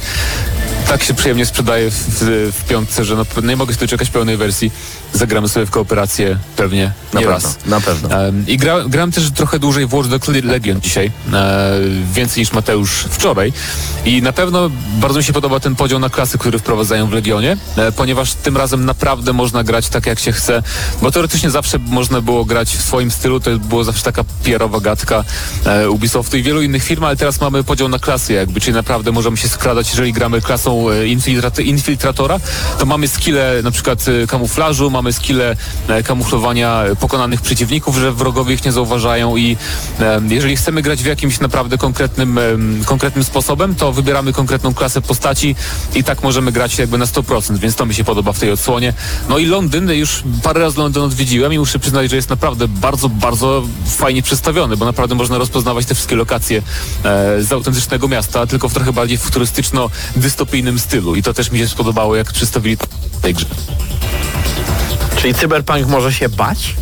[0.90, 4.36] tak się przyjemnie sprzedaje w, w, w piątce, że no, nie mogę się doczekać pełnej
[4.36, 4.72] wersji.
[5.12, 7.58] Zagramy sobie w kooperację pewnie na pewno, raz.
[7.66, 8.08] na pewno.
[8.08, 11.70] Um, I gra, grałem też trochę dłużej w Watch Dogs Legion dzisiaj, e,
[12.12, 13.52] więcej niż Mateusz wczoraj.
[14.04, 17.56] I na pewno bardzo mi się podoba ten podział na klasy, który wprowadzają w Legionie,
[17.76, 20.62] e, ponieważ tym razem naprawdę można grać tak, jak się chce,
[21.02, 25.24] bo teoretycznie zawsze można było grać w swoim stylu, to było zawsze taka PR-owa gadka
[25.64, 29.12] e, Ubisoftu i wielu innych firm, ale teraz mamy podział na klasy jakby, czyli naprawdę
[29.12, 32.40] możemy się skradać, jeżeli gramy klasą e, infiltrat- infiltratora,
[32.78, 35.56] to mamy skille na przykład e, kamuflażu, mamy skille
[35.88, 39.56] e, kamuflowania pokonanych przeciwników, że wrogowie ich nie zauważają i
[40.28, 42.38] jeżeli chcemy grać w jakimś naprawdę konkretnym,
[42.84, 45.56] konkretnym sposobem, to wybieramy konkretną klasę postaci
[45.94, 48.92] i tak możemy grać jakby na 100%, więc to mi się podoba w tej odsłonie.
[49.28, 53.08] No i Londyn, już parę razy Londyn odwiedziłem i muszę przyznać, że jest naprawdę bardzo,
[53.08, 56.62] bardzo fajnie przedstawiony, bo naprawdę można rozpoznawać te wszystkie lokacje
[57.40, 62.16] z autentycznego miasta, tylko w trochę bardziej futurystyczno-dystopijnym stylu i to też mi się spodobało,
[62.16, 63.46] jak przedstawili w tej grze.
[65.16, 66.74] Czyli cyberpunk może się bać?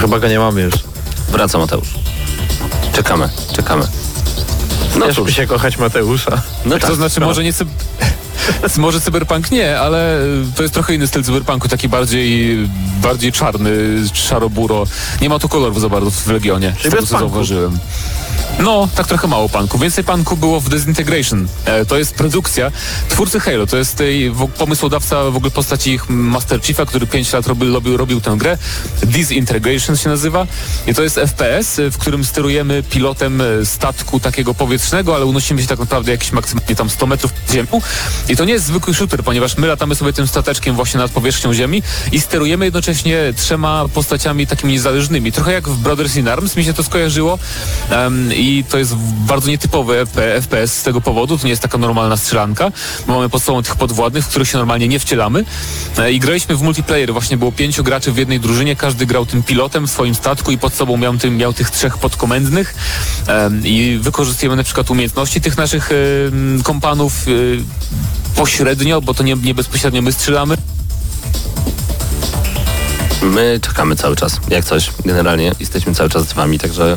[0.00, 0.74] Chyba go nie mamy już.
[1.30, 1.88] Wraca Mateusz.
[2.92, 3.88] Czekamy, czekamy.
[4.98, 6.42] No cóż, się kochać Mateusza.
[6.64, 6.90] no tak.
[6.90, 7.68] To znaczy może nie cyb...
[8.76, 10.20] Może cyberpunk nie, ale
[10.56, 12.56] to jest trochę inny styl cyberpunku, taki bardziej
[13.02, 13.70] bardziej czarny,
[14.12, 14.86] szaro-buro.
[15.20, 17.78] Nie ma tu kolorów za bardzo w Legionie, z Czyli tego bez co zauważyłem.
[18.58, 19.78] No, tak trochę mało punku.
[19.78, 21.48] Więcej punku było w Disintegration.
[21.64, 22.70] E, to jest produkcja
[23.08, 23.66] twórcy Halo.
[23.66, 27.96] To jest w, pomysłodawca w ogóle postaci ich Master Chiefa, który 5 lat robił, robił,
[27.96, 28.58] robił tę grę.
[29.02, 30.46] Disintegration się nazywa.
[30.86, 35.62] I to jest FPS, e, w którym sterujemy pilotem e, statku takiego powietrznego, ale unosimy
[35.62, 37.80] się tak naprawdę jakieś maksymalnie tam 100 metrów pod ziemią.
[38.28, 41.54] I to nie jest zwykły shooter, ponieważ my latamy sobie tym stateczkiem właśnie nad powierzchnią
[41.54, 41.82] ziemi
[42.12, 45.32] i sterujemy jednocześnie trzema postaciami takimi niezależnymi.
[45.32, 47.38] Trochę jak w Brothers in Arms mi się to skojarzyło.
[47.90, 48.94] Em, I to jest
[49.26, 51.38] bardzo nietypowy FP, FPS z tego powodu.
[51.38, 52.70] To nie jest taka normalna strzelanka,
[53.06, 55.44] bo mamy pod sobą tych podwładnych, w których się normalnie nie wcielamy.
[55.98, 57.12] E, I graliśmy w multiplayer.
[57.12, 58.76] Właśnie było pięciu graczy w jednej drużynie.
[58.76, 61.98] Każdy grał tym pilotem w swoim statku i pod sobą miał, tym, miał tych trzech
[61.98, 62.74] podkomendnych.
[63.64, 65.90] I wykorzystujemy na przykład umiejętności tych naszych
[66.62, 67.30] kompanów e,
[68.36, 70.56] pośrednio, bo to nie, nie bezpośrednio my strzelamy.
[73.22, 74.90] My czekamy cały czas, jak coś.
[75.04, 76.96] Generalnie jesteśmy cały czas z wami, także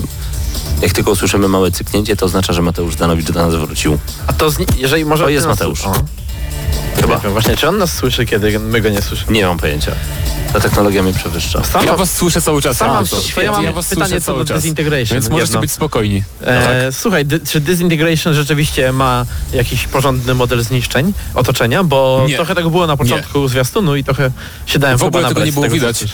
[0.81, 3.97] jak tylko usłyszymy małe cyknięcie, to oznacza, że Mateusz Danowicz do nas wrócił.
[4.27, 5.23] A to zni- jeżeli może...
[5.23, 5.85] To jest Mateusz.
[5.85, 5.93] O.
[6.95, 7.15] Chyba.
[7.15, 9.31] Nie wiem, właśnie, czy on nas słyszy, kiedy my go nie słyszymy?
[9.31, 9.91] Nie mam pojęcia.
[10.53, 11.63] Ta technologia mnie przewyższa.
[11.63, 12.77] Sam Ja was słyszę cały czas.
[12.77, 13.05] Sam mam-
[13.43, 14.61] ja mam was pytanie słyszę co cały do czas.
[14.61, 15.61] Disintegration, Więc możecie jedno.
[15.61, 16.23] być spokojni.
[16.45, 21.83] E, Słuchaj, dy, czy Disintegration rzeczywiście ma jakiś porządny model zniszczeń otoczenia?
[21.83, 22.35] Bo Nie.
[22.35, 24.31] trochę tego było na początku zwiastunu i trochę
[24.65, 26.03] się dałem W ogóle tego nie było tego, widać.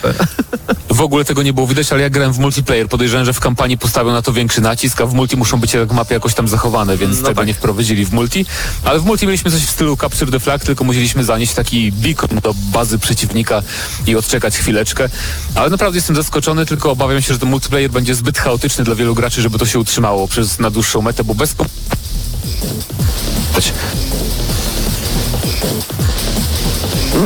[0.89, 2.88] W ogóle tego nie było widać, ale ja grałem w multiplayer.
[2.89, 5.91] Podejrzewam, że w kampanii postawią na to większy nacisk, a w multi muszą być jak
[5.91, 7.47] mapy jakoś tam zachowane, więc No tego tak.
[7.47, 8.45] nie wprowadzili w multi.
[8.84, 12.30] Ale w multi mieliśmy coś w stylu Capture the Flag, tylko musieliśmy zanieść taki beacon
[12.43, 13.62] do bazy przeciwnika
[14.06, 15.10] i odczekać chwileczkę.
[15.56, 19.16] Ale naprawdę jestem zaskoczony, tylko obawiam się, że ten multiplayer będzie zbyt chaotyczny dla wielu
[19.16, 21.54] graczy, żeby to się utrzymało przez na dłuższą metę, bo bez...
[21.54, 21.68] kom-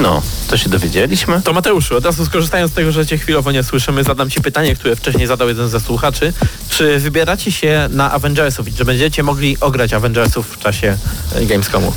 [0.01, 1.41] No, to się dowiedzieliśmy.
[1.41, 4.75] To Mateuszu, od razu skorzystając z tego, że cię chwilowo nie słyszymy, zadam ci pytanie,
[4.75, 6.33] które wcześniej zadał jeden ze słuchaczy.
[6.69, 10.97] Czy wybieracie się na Avengersów i czy będziecie mogli ograć Avengersów w czasie
[11.35, 11.93] e, Gamescomu?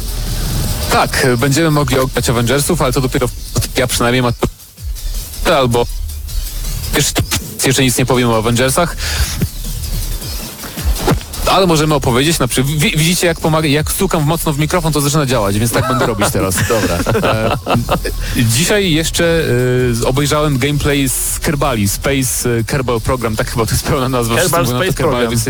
[0.95, 3.28] Tak, będziemy mogli ograć Avengersów, ale to dopiero
[3.76, 4.32] ja przynajmniej ma...
[5.57, 5.86] albo
[6.97, 7.22] jeszcze,
[7.64, 8.97] jeszcze nic nie powiem o Avengersach.
[11.55, 15.00] Ale możemy opowiedzieć, na przykład, wi- widzicie jak pomaga, jak stukam mocno w mikrofon, to
[15.00, 16.55] zaczyna działać, więc tak będę robić teraz.
[16.68, 16.98] Dobra.
[17.22, 17.59] E,
[18.36, 19.24] dzisiaj jeszcze
[20.05, 24.36] e, obejrzałem gameplay z Kerbali, Space e, Kerbal Program, tak chyba to jest pełna nazwa.
[24.36, 25.30] Kerbal Space Kerbal, Program.
[25.30, 25.44] więc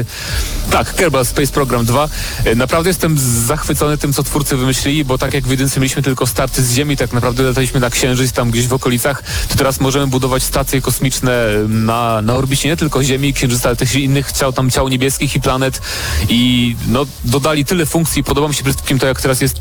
[0.70, 2.08] tak, Kerbal Space Program 2.
[2.44, 6.26] E, Naprawdę jestem zachwycony tym, co twórcy wymyślili, bo tak jak w jedynce mieliśmy tylko
[6.26, 10.06] starty z Ziemi, tak naprawdę lataliśmy na Księżyc, tam gdzieś w okolicach, to teraz możemy
[10.06, 11.32] budować stacje kosmiczne
[11.68, 15.40] na, na orbicie nie tylko Ziemi, Księżyca, ale też innych ciał, tam ciał niebieskich i
[15.40, 15.80] planet
[16.28, 18.24] i no, dodali tyle funkcji.
[18.24, 19.60] Podoba mi się przede wszystkim to, jak teraz jest...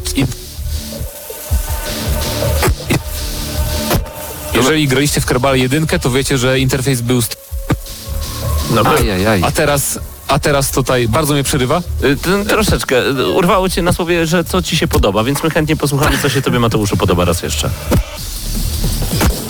[4.54, 7.22] Jeżeli graliście w Kerbal 1, to wiecie, że interfejs był...
[7.22, 7.38] st-
[8.76, 9.42] No, Ajajaj.
[9.44, 11.82] A teraz, a teraz tutaj bardzo mnie przerywa.
[12.04, 13.08] Y, Troszeczkę.
[13.08, 16.30] Y, Urwało cię na słowie, że co ci się podoba, więc my chętnie posłuchamy, co
[16.30, 17.70] się tobie, Mateuszu, podoba raz jeszcze.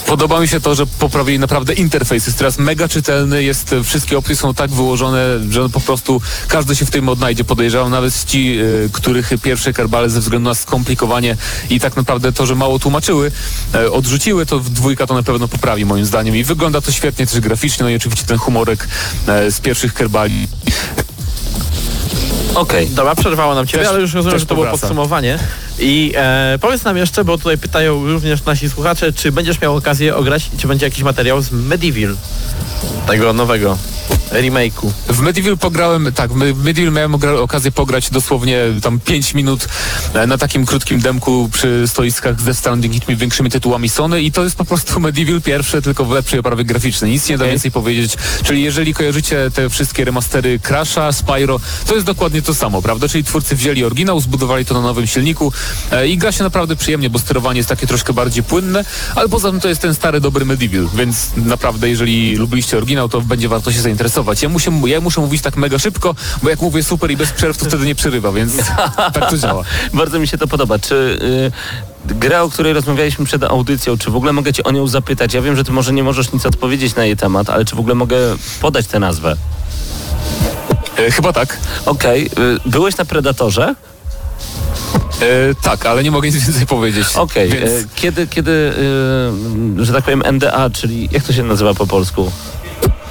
[0.08, 2.26] Podoba mi się to, że poprawili naprawdę interfejs.
[2.26, 6.76] Jest teraz mega czytelny, jest, e, wszystkie opcje są tak wyłożone, że po prostu każdy
[6.76, 7.44] się w tym odnajdzie.
[7.44, 11.38] Podejrzewam nawet ci, e, których pierwsze kerbale ze względu na skomplikowanie
[11.70, 13.32] i tak naprawdę to, że mało tłumaczyły,
[13.74, 16.36] e, odrzuciły, to w dwójka to na pewno poprawi moim zdaniem.
[16.36, 18.88] I wygląda to świetnie też graficznie, no i oczywiście ten humorek
[19.28, 20.48] e, z pierwszych kerbali.
[22.56, 22.90] Okej.
[22.90, 25.40] Dobra, przerwało nam ciebie, Też- ale już rozumiem, że to było podsumowanie.
[25.80, 30.16] I e, powiedz nam jeszcze, bo tutaj pytają również nasi słuchacze, czy będziesz miał okazję
[30.16, 32.16] ograć, czy będzie jakiś materiał z Medieval,
[33.08, 33.78] tego nowego
[34.34, 34.92] remake'u.
[35.10, 39.68] W Medieval pograłem, tak, w Medieval miałem okazję pograć dosłownie tam 5 minut
[40.14, 44.44] e, na takim krótkim demku przy stoiskach ze Standing tymi większymi tytułami Sony i to
[44.44, 47.12] jest po prostu Medieval pierwsze, tylko w lepszej oprawie graficznej.
[47.12, 48.18] Nic nie da więcej powiedzieć.
[48.44, 53.08] Czyli jeżeli kojarzycie te wszystkie remastery Crasha, Spyro, to jest dokładnie to samo, prawda?
[53.08, 55.54] Czyli twórcy wzięli oryginał, zbudowali to na nowym silniku
[55.92, 59.52] e, i gra się naprawdę przyjemnie, bo sterowanie jest takie troszkę bardziej płynne, ale poza
[59.52, 63.72] tym to jest ten stary, dobry Medieval, więc naprawdę jeżeli lubiliście oryginał, to będzie warto
[63.72, 64.23] się zainteresować.
[64.42, 67.58] Ja muszę, ja muszę mówić tak mega szybko, bo jak mówię super i bez przerw,
[67.58, 68.54] to wtedy nie przerywa, więc
[69.14, 69.64] tak to działa.
[69.94, 70.80] Bardzo mi się to podoba.
[70.80, 70.96] Czy
[72.08, 75.34] y, gra, o której rozmawialiśmy przed audycją, czy w ogóle mogę cię o nią zapytać?
[75.34, 77.80] Ja wiem, że ty może nie możesz nic odpowiedzieć na jej temat, ale czy w
[77.80, 78.18] ogóle mogę
[78.62, 79.36] podać tę nazwę?
[80.98, 81.58] E, chyba tak.
[81.86, 82.26] Okej.
[82.26, 83.76] y, byłeś na Predatorze?
[85.22, 87.06] E, tak, ale nie mogę nic więcej powiedzieć.
[87.16, 87.50] Okej.
[87.50, 87.72] Więc...
[87.72, 88.52] y, Kiedy, kiedy
[89.82, 92.32] y, że tak powiem, NDA, czyli jak to się nazywa po polsku?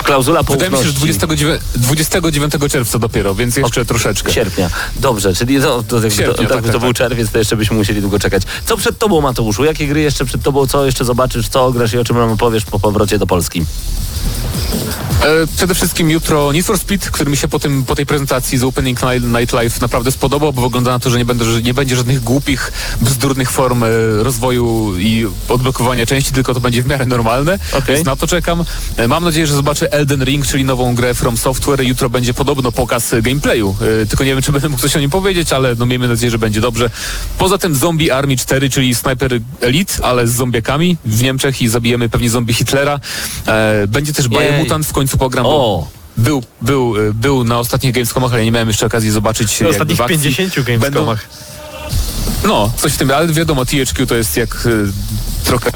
[0.03, 1.19] Klauzula Wydaje mi się, że poufności.
[1.19, 4.33] 29, 29 czerwca dopiero, więc jeszcze troszeczkę.
[4.33, 4.71] Sierpnia.
[4.97, 6.97] Dobrze, czyli to, to, jakby Sierpnia, to, tak, tak, to był tak.
[6.97, 8.43] czerwiec, to jeszcze byśmy musieli długo czekać.
[8.67, 9.65] Co przed tobą, Mateuszu?
[9.65, 10.67] Jakie gry jeszcze przed tobą?
[10.67, 11.49] Co jeszcze zobaczysz?
[11.49, 13.65] Co ograsz i o czym nam opowiesz po powrocie do Polski?
[15.23, 18.59] E, przede wszystkim jutro Need for Speed, który mi się po, tym, po tej prezentacji
[18.59, 19.01] z Opening
[19.39, 22.21] Night, Live naprawdę spodobał, bo wygląda na to, że nie, będę, że nie będzie żadnych
[22.21, 23.89] głupich, bzdurnych form e,
[24.23, 27.59] rozwoju i odblokowania części, tylko to będzie w miarę normalne.
[27.73, 27.95] Okej.
[27.95, 28.65] Więc na to czekam.
[28.97, 31.81] E, mam nadzieję, że zobaczę Elden Ring, czyli nową grę From Software.
[31.81, 33.77] Jutro będzie podobno pokaz gameplayu.
[34.03, 36.31] E, tylko nie wiem, czy będę mógł coś o nim powiedzieć, ale no miejmy nadzieję,
[36.31, 36.91] że będzie dobrze.
[37.39, 42.09] Poza tym Zombie Army 4, czyli Sniper Elite, ale z zombiakami w Niemczech i zabijemy
[42.09, 43.01] pewnie zombie Hitlera.
[43.47, 44.29] E, będzie też.
[44.29, 45.45] Biomutant, w końcu pogram.
[45.45, 45.89] bo O!
[46.17, 49.99] Był, był, e, był na ostatnich Gamescomach, ale nie miałem jeszcze okazji zobaczyć Na ostatnich
[49.99, 50.19] w akcji.
[50.19, 51.29] 50 Gamescomach.
[52.45, 54.93] No, coś w tym, ale wiadomo, THQ to jest jak y,
[55.45, 55.71] trochę...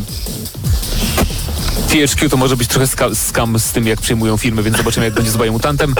[2.01, 5.15] THQ to może być trochę ska- skam z tym, jak przejmują firmy, więc zobaczymy, jak
[5.15, 5.95] będzie z Biomutantem.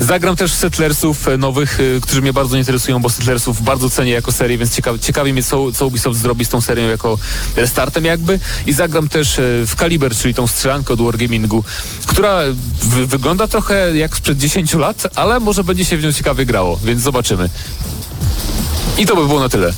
[0.00, 4.32] Zagram też Settlersów e, nowych, y, którzy mnie bardzo interesują, bo Settlersów bardzo cenię jako
[4.32, 7.18] serię, więc ciekawi, ciekawi mnie, co, co Ubisoft zrobi z tą serią jako
[7.56, 8.40] restartem jakby.
[8.66, 11.64] I zagram też e, w Kaliber, czyli tą strzelankę od Wargamingu,
[12.06, 12.38] która
[12.82, 16.78] wy- wygląda trochę jak sprzed 10 lat, ale może będzie się w nią ciekawie grało,
[16.84, 17.50] więc zobaczymy.
[18.98, 19.72] I to by było na tyle.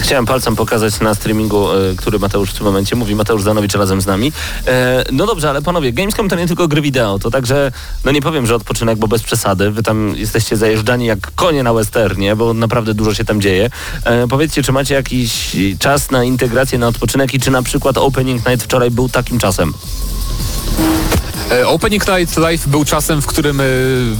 [0.00, 3.14] Chciałem palcem pokazać na streamingu, e, który Mateusz w tym momencie mówi.
[3.14, 4.32] Mateusz Zanowicz razem z nami.
[4.66, 7.72] E, no dobrze, ale panowie, Gamescom to nie tylko gry wideo, to także,
[8.04, 9.70] no nie powiem, że odpoczynek, bo bez przesady.
[9.70, 13.70] Wy tam jesteście zajeżdżani jak konie na westernie, bo naprawdę dużo się tam dzieje.
[14.04, 18.46] E, powiedzcie, czy macie jakiś czas na integrację, na odpoczynek i czy na przykład Opening
[18.48, 19.74] Night wczoraj był takim czasem?
[21.50, 23.64] E, Opening Night Live był czasem, w którym e,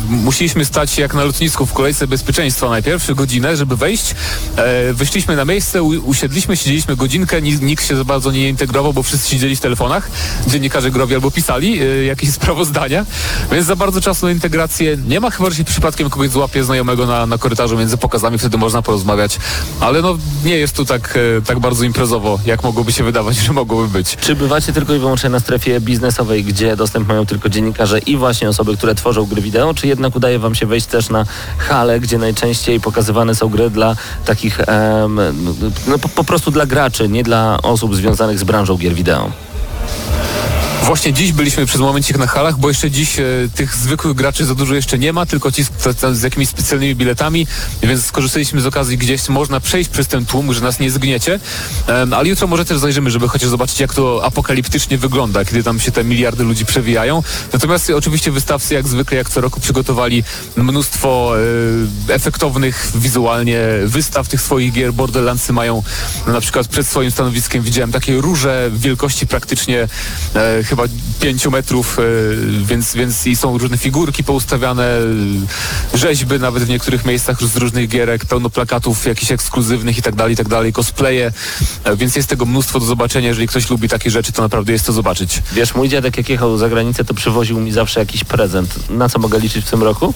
[0.08, 4.14] musieliśmy stać jak na lotnisku w kolejce bezpieczeństwa najpierw godzinę, żeby wejść.
[4.56, 9.02] E, wyszliśmy na miejsce, usiedliśmy, siedzieliśmy godzinkę, ni, nikt się za bardzo nie integrował, bo
[9.02, 10.10] wszyscy siedzieli w telefonach.
[10.46, 13.06] Dziennikarze growi albo pisali jakieś sprawozdania,
[13.52, 17.06] więc za bardzo czasu na integrację nie ma, chyba że się przypadkiem kogoś złapie znajomego
[17.06, 19.38] na, na korytarzu między pokazami, wtedy można porozmawiać,
[19.80, 23.88] ale no nie jest tu tak, tak bardzo imprezowo, jak mogłoby się wydawać, że mogłoby
[23.88, 24.16] być.
[24.16, 28.48] Czy bywacie tylko i wyłącznie na strefie biznesowej, gdzie dostęp mają tylko dziennikarze i właśnie
[28.48, 31.24] osoby, które tworzą gry wideo, czy jednak udaje wam się wejść też na
[31.58, 35.20] halę, gdzie najczęściej pokazywane są gry dla takich, em,
[35.86, 39.30] no, po, po prostu dla graczy, nie dla osób związanych z branżą gier wideo?
[40.82, 43.24] Właśnie dziś byliśmy przez momencik na halach, bo jeszcze dziś e,
[43.54, 45.70] tych zwykłych graczy za dużo jeszcze nie ma, tylko ci z,
[46.12, 47.46] z, jakimiś specjalnymi biletami,
[47.82, 51.40] więc skorzystaliśmy z okazji gdzieś można przejść przez ten tłum, że nas nie zgniecie,
[51.90, 55.80] Em, ale jutro może też zajrzymy, żeby chociaż zobaczyć jak to apokaliptycznie wygląda, kiedy tam
[55.80, 57.22] się te miliardy ludzi przewijają.
[57.52, 60.24] Natomiast oczywiście wystawcy jak zwykle, jak co roku przygotowali
[60.56, 61.34] mnóstwo
[62.08, 64.92] e, efektownych wizualnie wystaw tych swoich gier.
[64.92, 65.82] Borderlandsy mają
[66.26, 69.88] no, na przykład przed swoim stanowiskiem widziałem takie róże wielkości praktycznie
[70.34, 70.84] e, chyba
[71.20, 72.02] 5 metrów, e,
[72.64, 77.88] więc, więc i są różne figurki poustawiane, e, rzeźby nawet w niektórych miejscach z różnych
[77.88, 81.32] gierek, pełno plakatów jakichś ekskluzywnych i tak dalej, i tak dalej, cosplaye,
[81.84, 83.28] e, więc jest tego mnóstwo do zobaczenia.
[83.28, 85.42] Jeżeli ktoś lubi takie rzeczy, to naprawdę jest to zobaczyć.
[85.52, 88.90] Wiesz, mój dziadek jak jechał za granicę, to przywoził mi zawsze jakiś prezent.
[88.90, 90.14] Na co mogę liczyć w tym roku?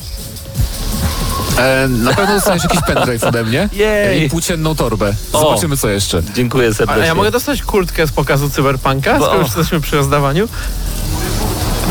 [1.58, 4.24] E, na pewno dostaniesz jakiś pendrive ode mnie Jej.
[4.24, 5.14] i płócienną torbę.
[5.32, 5.40] O.
[5.40, 6.22] Zobaczymy co jeszcze.
[6.34, 7.06] Dziękuję A serdecznie.
[7.06, 10.48] ja mogę dostać kurtkę z pokazu Cyberpunka, skoro już jesteśmy przy rozdawaniu?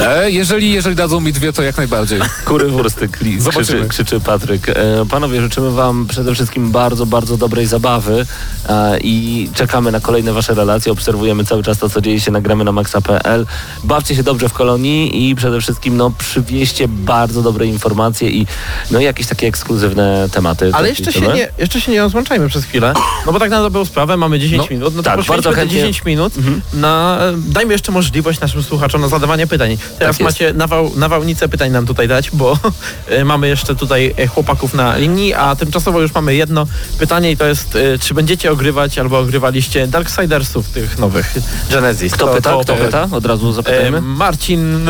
[0.02, 2.20] E, jeżeli, jeżeli dadzą mi dwie, to jak najbardziej.
[2.46, 4.70] Kury wursty kli- krzyczy, krzyczy Patryk.
[4.70, 4.76] E,
[5.10, 8.26] panowie, życzymy wam przede wszystkim bardzo, bardzo dobrej zabawy
[8.70, 10.92] e, i czekamy na kolejne wasze relacje.
[10.92, 13.46] Obserwujemy cały czas to, co dzieje się, nagramy na maxa.pl.
[13.84, 18.48] Bawcie się dobrze w kolonii i przede wszystkim no, przywieźcie bardzo dobre informacje i
[18.92, 20.72] no, jakieś takie ekskluzywne tematy.
[20.74, 22.94] Ale jeszcze się, nie, jeszcze się nie rozłączajmy przez chwilę,
[23.26, 25.50] no bo tak na dobrą sprawę mamy 10 No, minut, no to tak, poświęćmy bardzo
[25.50, 25.78] te chętnie.
[25.80, 26.34] 10 minut
[26.74, 27.20] na...
[27.38, 29.78] Dajmy jeszcze możliwość naszym słuchaczom na zadawanie pytań.
[30.00, 32.58] Teraz Tak macie nawał, nawałnicę pytań nam tutaj dać, bo
[33.08, 36.68] e, mamy jeszcze tutaj e, chłopaków na linii, a tymczasowo już mamy jedno
[37.00, 41.34] pytanie i to jest, e, czy będziecie ogrywać albo ogrywaliście Darksidersów tych nowych
[41.72, 42.14] Genesis?
[42.14, 42.52] Kto To- pyta?
[42.52, 43.08] to Kto pyta?
[43.12, 44.02] Od razu zapytajmy.
[44.02, 44.88] Marcin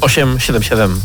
[0.00, 1.00] 877.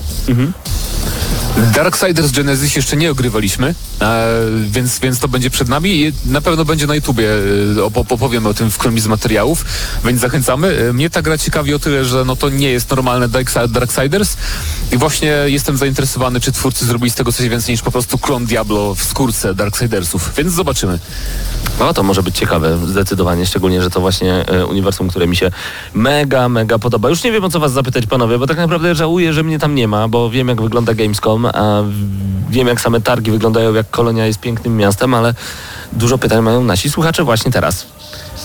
[1.75, 4.27] Darksiders Genesis jeszcze nie ogrywaliśmy, e,
[4.67, 7.29] więc, więc to będzie przed nami i na pewno będzie na YouTubie,
[7.77, 9.65] e, opo- opowiemy o tym w którymś z materiałów,
[10.05, 10.77] więc zachęcamy.
[10.89, 14.37] E, Mnie ta gra ciekawi o tyle, że no to nie jest normalne Darksi- Darksiders
[14.91, 18.45] i właśnie jestem zainteresowany, czy twórcy zrobili z tego coś więcej niż po prostu klon
[18.45, 20.99] Diablo w skórce Darksidersów, więc zobaczymy.
[21.79, 25.51] No to może być ciekawe, zdecydowanie, szczególnie, że to właśnie uniwersum, które mi się
[25.93, 27.09] mega, mega podoba.
[27.09, 29.75] Już nie wiem o co was zapytać, panowie, bo tak naprawdę żałuję, że mnie tam
[29.75, 33.89] nie ma, bo wiem jak wygląda Gamescom, a w- wiem jak same targi wyglądają, jak
[33.89, 35.33] Kolonia jest pięknym miastem, ale
[35.93, 37.85] dużo pytań mają nasi słuchacze właśnie teraz.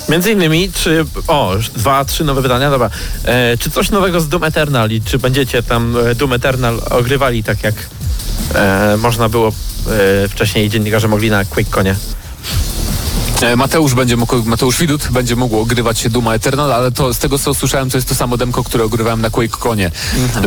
[0.08, 1.04] Między innymi, czy.
[1.28, 2.90] O, dwa, trzy nowe pytania, dobra.
[3.24, 7.44] E, czy coś nowego z Doom Eternal i czy będziecie tam e, Doom Eternal ogrywali
[7.44, 7.74] tak jak
[8.54, 11.96] e, można było e, wcześniej dziennikarze mogli na QuakeConie?
[13.42, 17.18] E, Mateusz będzie mógł, Mateusz Widut będzie mógł ogrywać się Duma Eternal, ale to z
[17.18, 19.90] tego co usłyszałem, to jest to samo demko, które ogrywałem na QuakeConie.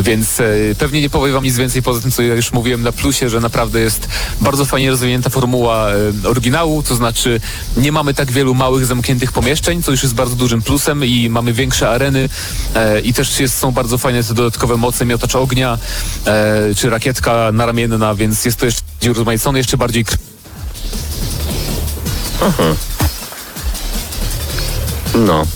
[0.02, 0.44] Więc e,
[0.78, 3.40] pewnie nie powiem wam nic więcej poza tym, co ja już mówiłem na plusie, że
[3.40, 4.08] naprawdę jest
[4.40, 7.40] bardzo fajnie rozwinięta formuła e, oryginału, to znaczy
[7.76, 11.52] nie mamy tak wielu małych, zamkniętych pomieszczeń, co już jest bardzo dużym plusem i mamy
[11.52, 12.28] większe areny
[12.74, 15.78] e, i też jest, są bardzo fajne te dodatkowe moce miotacz ognia,
[16.26, 20.04] e, czy rakietka naramienna, więc jest to jeszcze bardziej urozmaicone, jeszcze bardziej
[22.50, 22.74] kr-
[25.14, 25.46] No.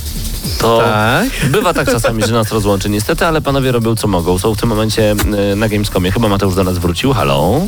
[0.59, 1.51] To Tak.
[1.51, 4.39] bywa tak czasami, że nas rozłączy niestety, ale panowie robią co mogą.
[4.39, 5.11] Są w tym momencie
[5.53, 6.13] e, na Gamescomie.
[6.13, 7.13] Chyba Mateusz do nas wrócił.
[7.13, 7.61] Halo?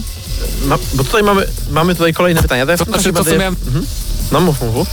[0.69, 2.65] No, bo tutaj mamy, mamy tutaj kolejne pytania.
[2.69, 3.57] Ja To znaczy to, co miałem...
[3.67, 3.87] Mhm.
[4.33, 4.89] No mów, mów, mów.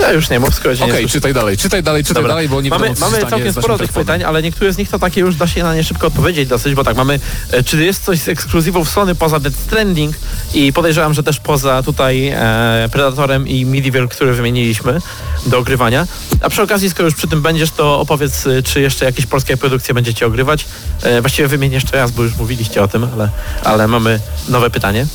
[0.00, 1.08] Ja już nie mów, skoro Okej, słyszę.
[1.08, 2.28] czytaj dalej, czytaj dalej, czytaj Dobra.
[2.28, 5.20] dalej, bo nie mamy, mamy całkiem sporo tych pytań, ale niektóre z nich to takie
[5.20, 7.20] już da się na nie szybko odpowiedzieć dosyć, bo tak mamy,
[7.50, 10.16] e, czy jest coś z ekskluzywów Sony poza Death Stranding
[10.54, 15.00] i podejrzewam, że też poza tutaj e, Predatorem i Medieval, który wymieniliśmy
[15.46, 16.06] do ogrywania.
[16.40, 19.56] A przy okazji, skoro już przy tym będziesz, to opowiedz, e, czy jeszcze jakieś polskie
[19.56, 20.66] produkcje będziecie ogrywać.
[21.02, 23.28] E, właściwie wymień jeszcze raz, bo już mówiliście o tym, ale,
[23.64, 25.06] ale mamy nowe pytanie.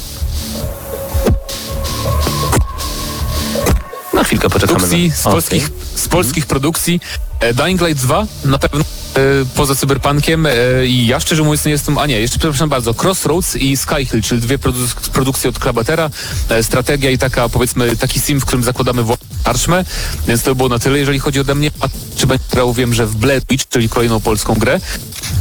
[4.36, 4.80] Chwilkę poczekamy.
[4.80, 5.16] produkcji, na...
[5.16, 7.02] z polskich, z polskich produkcji.
[7.40, 9.22] E, Dying Light 2 na pewno e,
[9.56, 10.52] poza Cyberpunkiem e,
[10.86, 14.42] i ja szczerze mówiąc nie jestem, a nie, jeszcze przepraszam bardzo, Crossroads i Skyhill, czyli
[14.42, 16.10] dwie produk- produkcje od Krabatera,
[16.62, 19.04] strategia i taka powiedzmy taki sim, w którym zakładamy
[19.44, 19.86] karczmę,
[20.28, 21.72] więc to by było na tyle, jeżeli chodzi ode mnie.
[21.80, 24.80] A czy będzie grał, wiem, że w Blair Witch, czyli kolejną polską grę.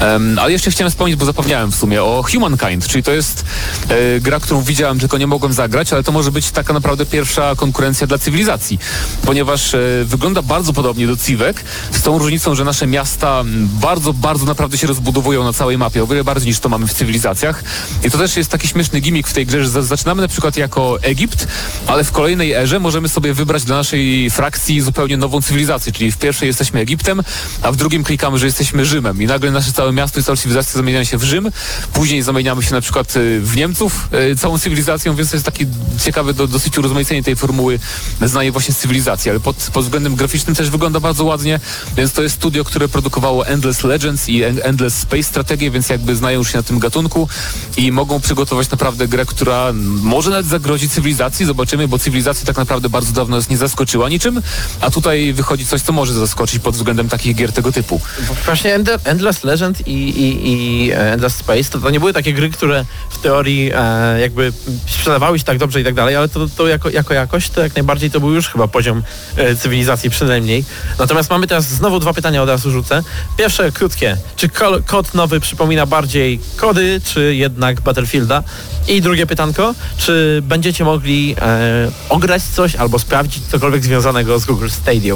[0.01, 3.45] Em, ale jeszcze chciałem wspomnieć, bo zapomniałem w sumie, o Humankind, czyli to jest
[3.89, 7.55] e, gra, którą widziałem, tylko nie mogłem zagrać, ale to może być taka naprawdę pierwsza
[7.57, 8.79] konkurencja dla cywilizacji,
[9.27, 13.43] ponieważ e, wygląda bardzo podobnie do Civek, z tą różnicą, że nasze miasta
[13.81, 16.95] bardzo, bardzo naprawdę się rozbudowują na całej mapie, o wiele bardziej niż to mamy w
[16.95, 17.65] cywilizacjach.
[18.05, 20.57] I to też jest taki śmieszny gimmick w tej grze, że za- zaczynamy na przykład
[20.57, 21.47] jako Egipt,
[21.87, 26.17] ale w kolejnej erze możemy sobie wybrać dla naszej frakcji zupełnie nową cywilizację, czyli w
[26.17, 27.23] pierwszej jesteśmy Egiptem,
[27.63, 30.77] a w drugim klikamy, że jesteśmy Rzymem i nagle nasze całe miasto i cała cywilizacja
[30.77, 31.51] zamieniają się w Rzym,
[31.93, 34.09] później zamieniamy się na przykład y, w Niemców.
[34.33, 35.67] Y, całą cywilizacją, więc to jest taki
[36.01, 37.79] ciekawe do, dosyć urozmaicenie tej formuły
[38.23, 41.61] znanie właśnie z cywilizacji, ale pod, pod względem graficznym też wygląda bardzo ładnie,
[41.97, 46.17] więc to jest studio, które produkowało Endless Legends i En- Endless Space Strategię, więc jakby
[46.17, 47.29] znają się na tym gatunku
[47.77, 49.73] i mogą przygotować naprawdę grę, która
[50.03, 54.43] może nawet zagrozi cywilizacji, zobaczymy, bo cywilizacja tak naprawdę bardzo dawno nas nie zaskoczyła niczym,
[54.81, 58.01] a tutaj wychodzi coś, co może zaskoczyć pod względem takich gier tego typu.
[58.45, 62.85] Właśnie Endless Legend i, i, i e, Space to, to nie były takie gry, które
[63.11, 64.53] w teorii e, jakby
[64.87, 67.75] sprzedawały się tak dobrze i tak dalej, ale to, to jako, jako jakość to jak
[67.75, 69.03] najbardziej to był już chyba poziom
[69.37, 70.65] e, cywilizacji przynajmniej.
[70.99, 73.03] Natomiast mamy teraz znowu dwa pytania od razu rzucę.
[73.37, 74.17] Pierwsze krótkie.
[74.37, 74.49] Czy
[74.87, 78.43] kod nowy przypomina bardziej kody, czy jednak Battlefielda?
[78.89, 79.75] I drugie pytanko.
[79.97, 85.15] Czy będziecie mogli e, ograć coś albo sprawdzić cokolwiek związanego z Google Stadia?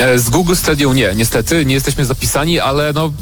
[0.00, 3.12] E, Z Google Stadia nie, niestety, nie jesteśmy zapisani, ale no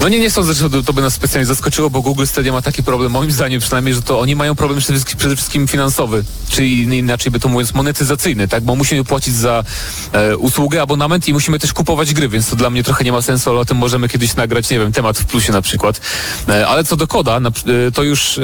[0.00, 2.82] No nie, nie sądzę, że to, by nas specjalnie zaskoczyło, bo Google Stadia ma taki
[2.82, 7.40] problem, moim zdaniem przynajmniej, że to oni mają problem przede wszystkim, finansowy, czyli inaczej by
[7.40, 9.64] to mówiąc monetyzacyjny, tak, bo musimy płacić za
[10.12, 13.22] e, usługę, abonament i musimy też kupować gry, więc to dla mnie trochę nie ma
[13.22, 16.00] sensu, ale o tym możemy kiedyś nagrać, nie wiem, temat w plusie na przykład.
[16.48, 18.40] E, ale co do koda, na, e, to już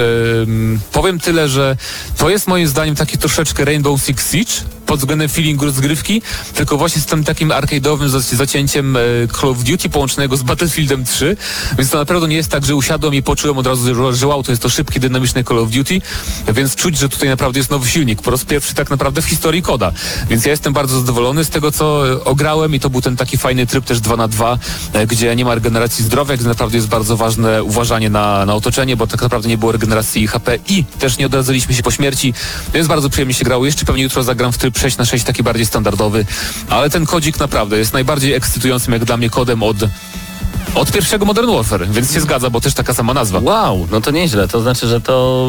[0.92, 1.76] powiem tyle, że
[2.16, 4.52] to jest moim zdaniem taki troszeczkę Rainbow Six Siege,
[4.86, 6.22] pod względem feelingu rozgrywki,
[6.54, 9.00] tylko właśnie z tym takim arcade'owym zac- zacięciem e,
[9.40, 11.36] Call of Duty połączonego z Battlefieldem 3,
[11.78, 14.52] więc to naprawdę nie jest tak, że usiadłem i poczułem od razu, że, wow, to
[14.52, 16.00] jest to szybki, dynamiczny Call of Duty,
[16.54, 19.62] więc czuć, że tutaj naprawdę jest nowy silnik, po raz pierwszy tak naprawdę w historii
[19.62, 19.92] koda,
[20.30, 23.38] więc ja jestem bardzo zadowolony z tego, co e, ograłem i to był ten taki
[23.38, 24.58] fajny tryb też 2 na 2
[24.92, 28.96] e, gdzie nie ma regeneracji zdrowia, gdzie naprawdę jest bardzo ważne uważanie na, na otoczenie,
[28.96, 32.34] bo tak naprawdę nie było regeneracji HP i też nie odradzaliśmy się po śmierci,
[32.74, 33.66] więc bardzo przyjemnie się grało.
[33.66, 36.24] Jeszcze pewnie jutro zagram w tryb 6 na 6 taki bardziej standardowy,
[36.68, 39.76] ale ten kodzik naprawdę jest najbardziej ekscytującym jak dla mnie kodem od
[40.74, 43.38] od pierwszego Modern Warfare, więc się zgadza, bo też taka sama nazwa.
[43.38, 44.48] Wow, no to nieźle.
[44.48, 45.48] To znaczy, że to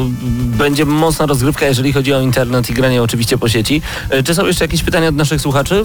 [0.58, 3.82] będzie mocna rozgrywka, jeżeli chodzi o internet i granie oczywiście po sieci.
[4.10, 5.84] E, Czy są jeszcze jakieś pytania od naszych słuchaczy?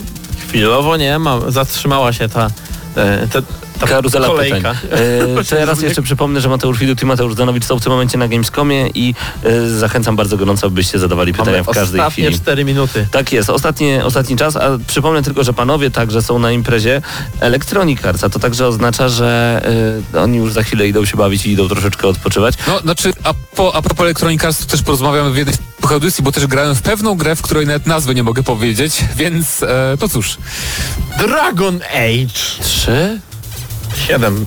[0.50, 2.50] Chwilowo nie ma, zatrzymała się ta,
[2.96, 3.48] e, ta, ta
[3.88, 4.56] Karuzela kolejka.
[4.56, 5.00] pytań.
[5.40, 7.92] E, to ja raz jeszcze przypomnę, że Mateusz Widut i Mateusz Danowicz są w tym
[7.92, 12.12] momencie na Gamescomie i e, zachęcam bardzo gorąco, byście zadawali pytania Mamy w każdej ostatnie
[12.12, 12.28] chwili.
[12.28, 13.08] Ostatnie 4 minuty.
[13.12, 17.02] Tak jest, ostatnie, ostatni czas, a przypomnę tylko, że panowie także są na imprezie
[17.40, 19.62] Electronic Arts, a to także oznacza, że
[20.14, 22.56] e, oni już za chwilę idą się bawić i idą troszeczkę odpoczywać.
[22.68, 25.56] No, znaczy, a, po, a propos Electronic Arts, to też porozmawiamy w jednej
[25.92, 29.64] audycji, bo też grałem w pewną grę, w której nawet nazwy nie mogę powiedzieć, więc
[29.64, 30.38] e, to cóż.
[31.20, 33.20] Dragon Age 3?
[33.96, 34.46] Siedem.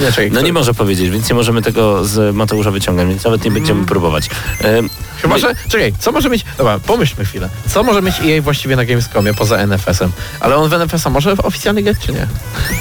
[0.00, 3.08] Nie, czekaj, no nie może powiedzieć, więc nie możemy tego z Mateusza wyciągać.
[3.08, 3.54] więc nawet nie mhm.
[3.54, 4.30] będziemy próbować.
[4.60, 4.88] Ehm,
[5.22, 5.54] Chyba, no my...
[5.54, 5.68] że...
[5.68, 6.44] Czekaj, co może mieć...
[6.58, 7.48] Dobra, pomyślmy chwilę.
[7.68, 10.12] Co może mieć jej właściwie na Gamescomie poza NFS-em?
[10.40, 12.26] Ale on w NFS-a może w oficjalny get, czy nie?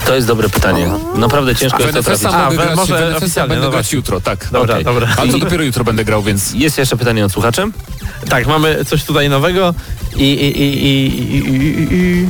[0.05, 0.91] To jest dobre pytanie.
[1.15, 2.27] Naprawdę ciężko jest to trafić.
[2.33, 4.49] A, grać, może oficjalnie, będę no grać jutro, tak.
[4.51, 4.83] Dobra, okay.
[4.83, 5.07] dobra.
[5.17, 6.53] Ale to dopiero jutro będę grał, więc...
[6.53, 7.63] Jest jeszcze pytanie od słuchaczy?
[8.29, 9.73] Tak, mamy coś tutaj nowego
[10.15, 10.23] i...
[10.23, 12.27] i, i, i, i, i, i.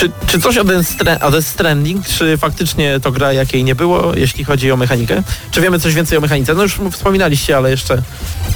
[0.00, 0.64] Czy, czy coś o
[1.30, 2.06] Death Stranding?
[2.06, 5.22] Czy faktycznie to gra, jakiej nie było, jeśli chodzi o mechanikę?
[5.50, 6.54] Czy wiemy coś więcej o mechanice?
[6.54, 8.02] No już wspominaliście, ale jeszcze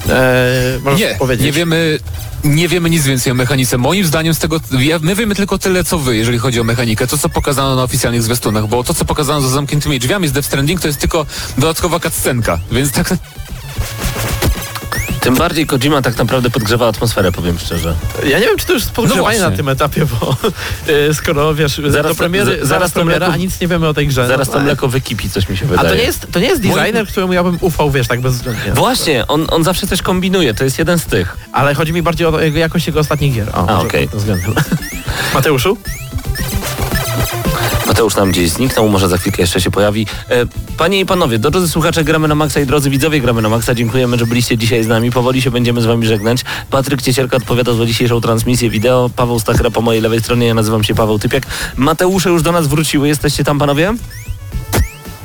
[0.08, 1.46] e, możesz Nie, powiedzieć.
[1.46, 1.98] nie wiemy,
[2.44, 3.78] nie wiemy nic więcej o mechanice.
[3.78, 4.60] Moim zdaniem z tego,
[5.00, 7.06] my wiemy tylko tyle, co wy, jeżeli chodzi o mechanikę.
[7.06, 10.46] To, co pokazano na oficjalnych zwiastunach, bo to, co pokazano za zamkniętymi drzwiami z Death
[10.46, 11.26] Stranding, to jest tylko
[11.58, 13.14] dodatkowa cutscenka, więc tak...
[15.24, 17.94] Tym bardziej Kojima tak naprawdę podgrzewa atmosferę, powiem szczerze.
[18.26, 20.36] Ja nie wiem, czy to już jest podgrzewanie No na tym etapie, bo
[21.10, 23.88] e, skoro wiesz, Zaraz do premiery, za- zaraz, zaraz premiera, mleko- a nic nie wiemy
[23.88, 24.26] o tej grze.
[24.28, 25.88] Zaraz no, to mleko wykipi, coś mi się A wydaje.
[25.88, 28.72] to nie jest, to nie jest designer, któremu ja bym ufał, wiesz, tak bezwzględnie.
[28.72, 31.36] Właśnie, on, on zawsze coś kombinuje, to jest jeden z tych.
[31.52, 33.48] Ale chodzi mi bardziej o jego- jakość jego ostatnich gier.
[33.54, 34.08] O, A, okej.
[34.12, 34.54] względem.
[35.34, 35.76] Mateuszu?
[37.94, 40.06] Mateusz nam gdzieś zniknął, może za chwilkę jeszcze się pojawi.
[40.30, 43.74] E, panie i panowie, drodzy słuchacze, gramy na Maxa i drodzy widzowie, gramy na Maxa.
[43.74, 45.10] Dziękujemy, że byliście dzisiaj z nami.
[45.10, 46.44] Powoli się będziemy z wami żegnać.
[46.70, 49.10] Patryk Ciesielka odpowiada za dzisiejszą transmisję wideo.
[49.16, 51.46] Paweł Stachra po mojej lewej stronie, ja nazywam się Paweł Typiak.
[51.76, 53.08] Mateusze już do nas wróciły.
[53.08, 53.94] Jesteście tam, panowie?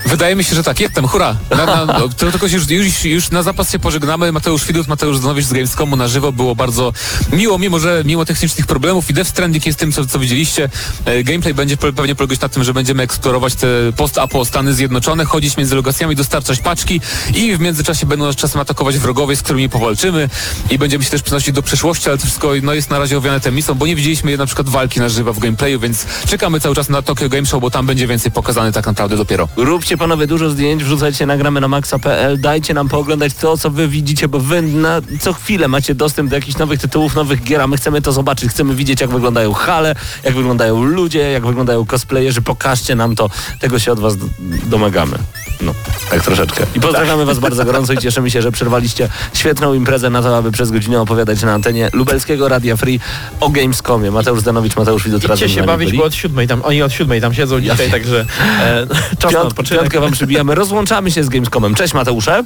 [0.09, 1.35] Wydaje mi się, że tak, jestem, hurra.
[1.49, 4.31] Na, na, to tylko już, już, już na zapas się pożegnamy.
[4.31, 6.31] Mateusz Widut, Mateusz Danowicz z Gamescomu na żywo.
[6.31, 6.93] Było bardzo
[7.33, 10.69] miło, mimo że mimo technicznych problemów i Death Stranding jest tym, co, co widzieliście.
[11.05, 15.25] E, gameplay będzie pe- pewnie polegać na tym, że będziemy eksplorować te post-apo Stany Zjednoczone,
[15.25, 17.01] chodzić między lokacjami, dostarczać paczki
[17.35, 20.29] i w międzyczasie będą nas czasem atakować wrogowie, z którymi powalczymy
[20.69, 23.39] i będziemy się też przenosić do przeszłości, ale to wszystko no, jest na razie owiane
[23.39, 26.89] temisą, bo nie widzieliśmy na przykład walki na żywo w gameplayu, więc czekamy cały czas
[26.89, 29.47] na Tokyo Game Show, bo tam będzie więcej pokazane tak naprawdę dopiero.
[29.55, 34.27] Róbcie panowie dużo zdjęć, wrzucajcie nagramy na maxa.pl, dajcie nam pooglądać to, co wy widzicie,
[34.27, 37.77] bo wy na co chwilę macie dostęp do jakichś nowych tytułów, nowych gier, a my
[37.77, 42.95] chcemy to zobaczyć, chcemy widzieć, jak wyglądają hale, jak wyglądają ludzie, jak wyglądają cosplayerzy, pokażcie
[42.95, 43.29] nam to,
[43.59, 44.17] tego się od was
[44.65, 45.17] domagamy.
[45.61, 45.73] No,
[46.11, 46.65] tak troszeczkę.
[46.75, 50.51] I pozdrawiamy was bardzo gorąco i cieszymy się, że przerwaliście świetną imprezę na to, aby
[50.51, 52.99] przez godzinę opowiadać na antenie lubelskiego Radia Free
[53.39, 54.11] o Gamescomie.
[54.11, 55.97] Mateusz Zdanowicz, Mateusz Widot razem Idźcie się bawić, byli.
[55.97, 58.25] bo od siódmej tam, oni od siódmej tam siedzą dzisiaj, także
[58.61, 58.87] e,
[59.19, 59.81] czas na Piąt, odpoczynek.
[59.81, 60.55] piątkę wam przybijamy.
[60.55, 61.75] Rozłączamy się z Gamescomem.
[61.75, 62.43] Cześć Mateusze.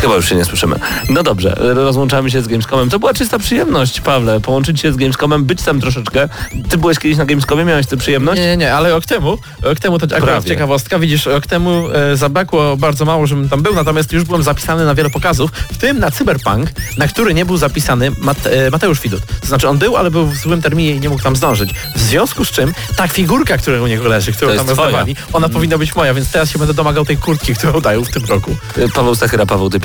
[0.00, 0.76] Chyba już się nie słyszymy.
[1.08, 2.90] No dobrze, rozłączamy się z Gamescomem.
[2.90, 6.28] To była czysta przyjemność, Pawle, połączyć się z Gamescomem, być tam troszeczkę.
[6.68, 8.40] Ty byłeś kiedyś na Gamescomie, miałeś tę przyjemność?
[8.40, 10.48] Nie, nie, nie, ale rok temu, rok temu to akurat Prawie.
[10.48, 14.84] ciekawostka, widzisz, rok temu e, zabrakło bardzo mało, żebym tam był, natomiast już byłem zapisany
[14.84, 19.20] na wiele pokazów, w tym na Cyberpunk, na który nie był zapisany Mate, Mateusz Widut.
[19.40, 21.70] To znaczy on był, ale był w złym terminie i nie mógł tam zdążyć.
[21.96, 25.78] W związku z czym ta figurka, która u niego leży, którą tam rozdawali, ona powinna
[25.78, 28.56] być moja, więc teraz się będę domagał tej kurtki, którą dają w tym roku.
[28.94, 29.70] Paweł Stachyra, Paweł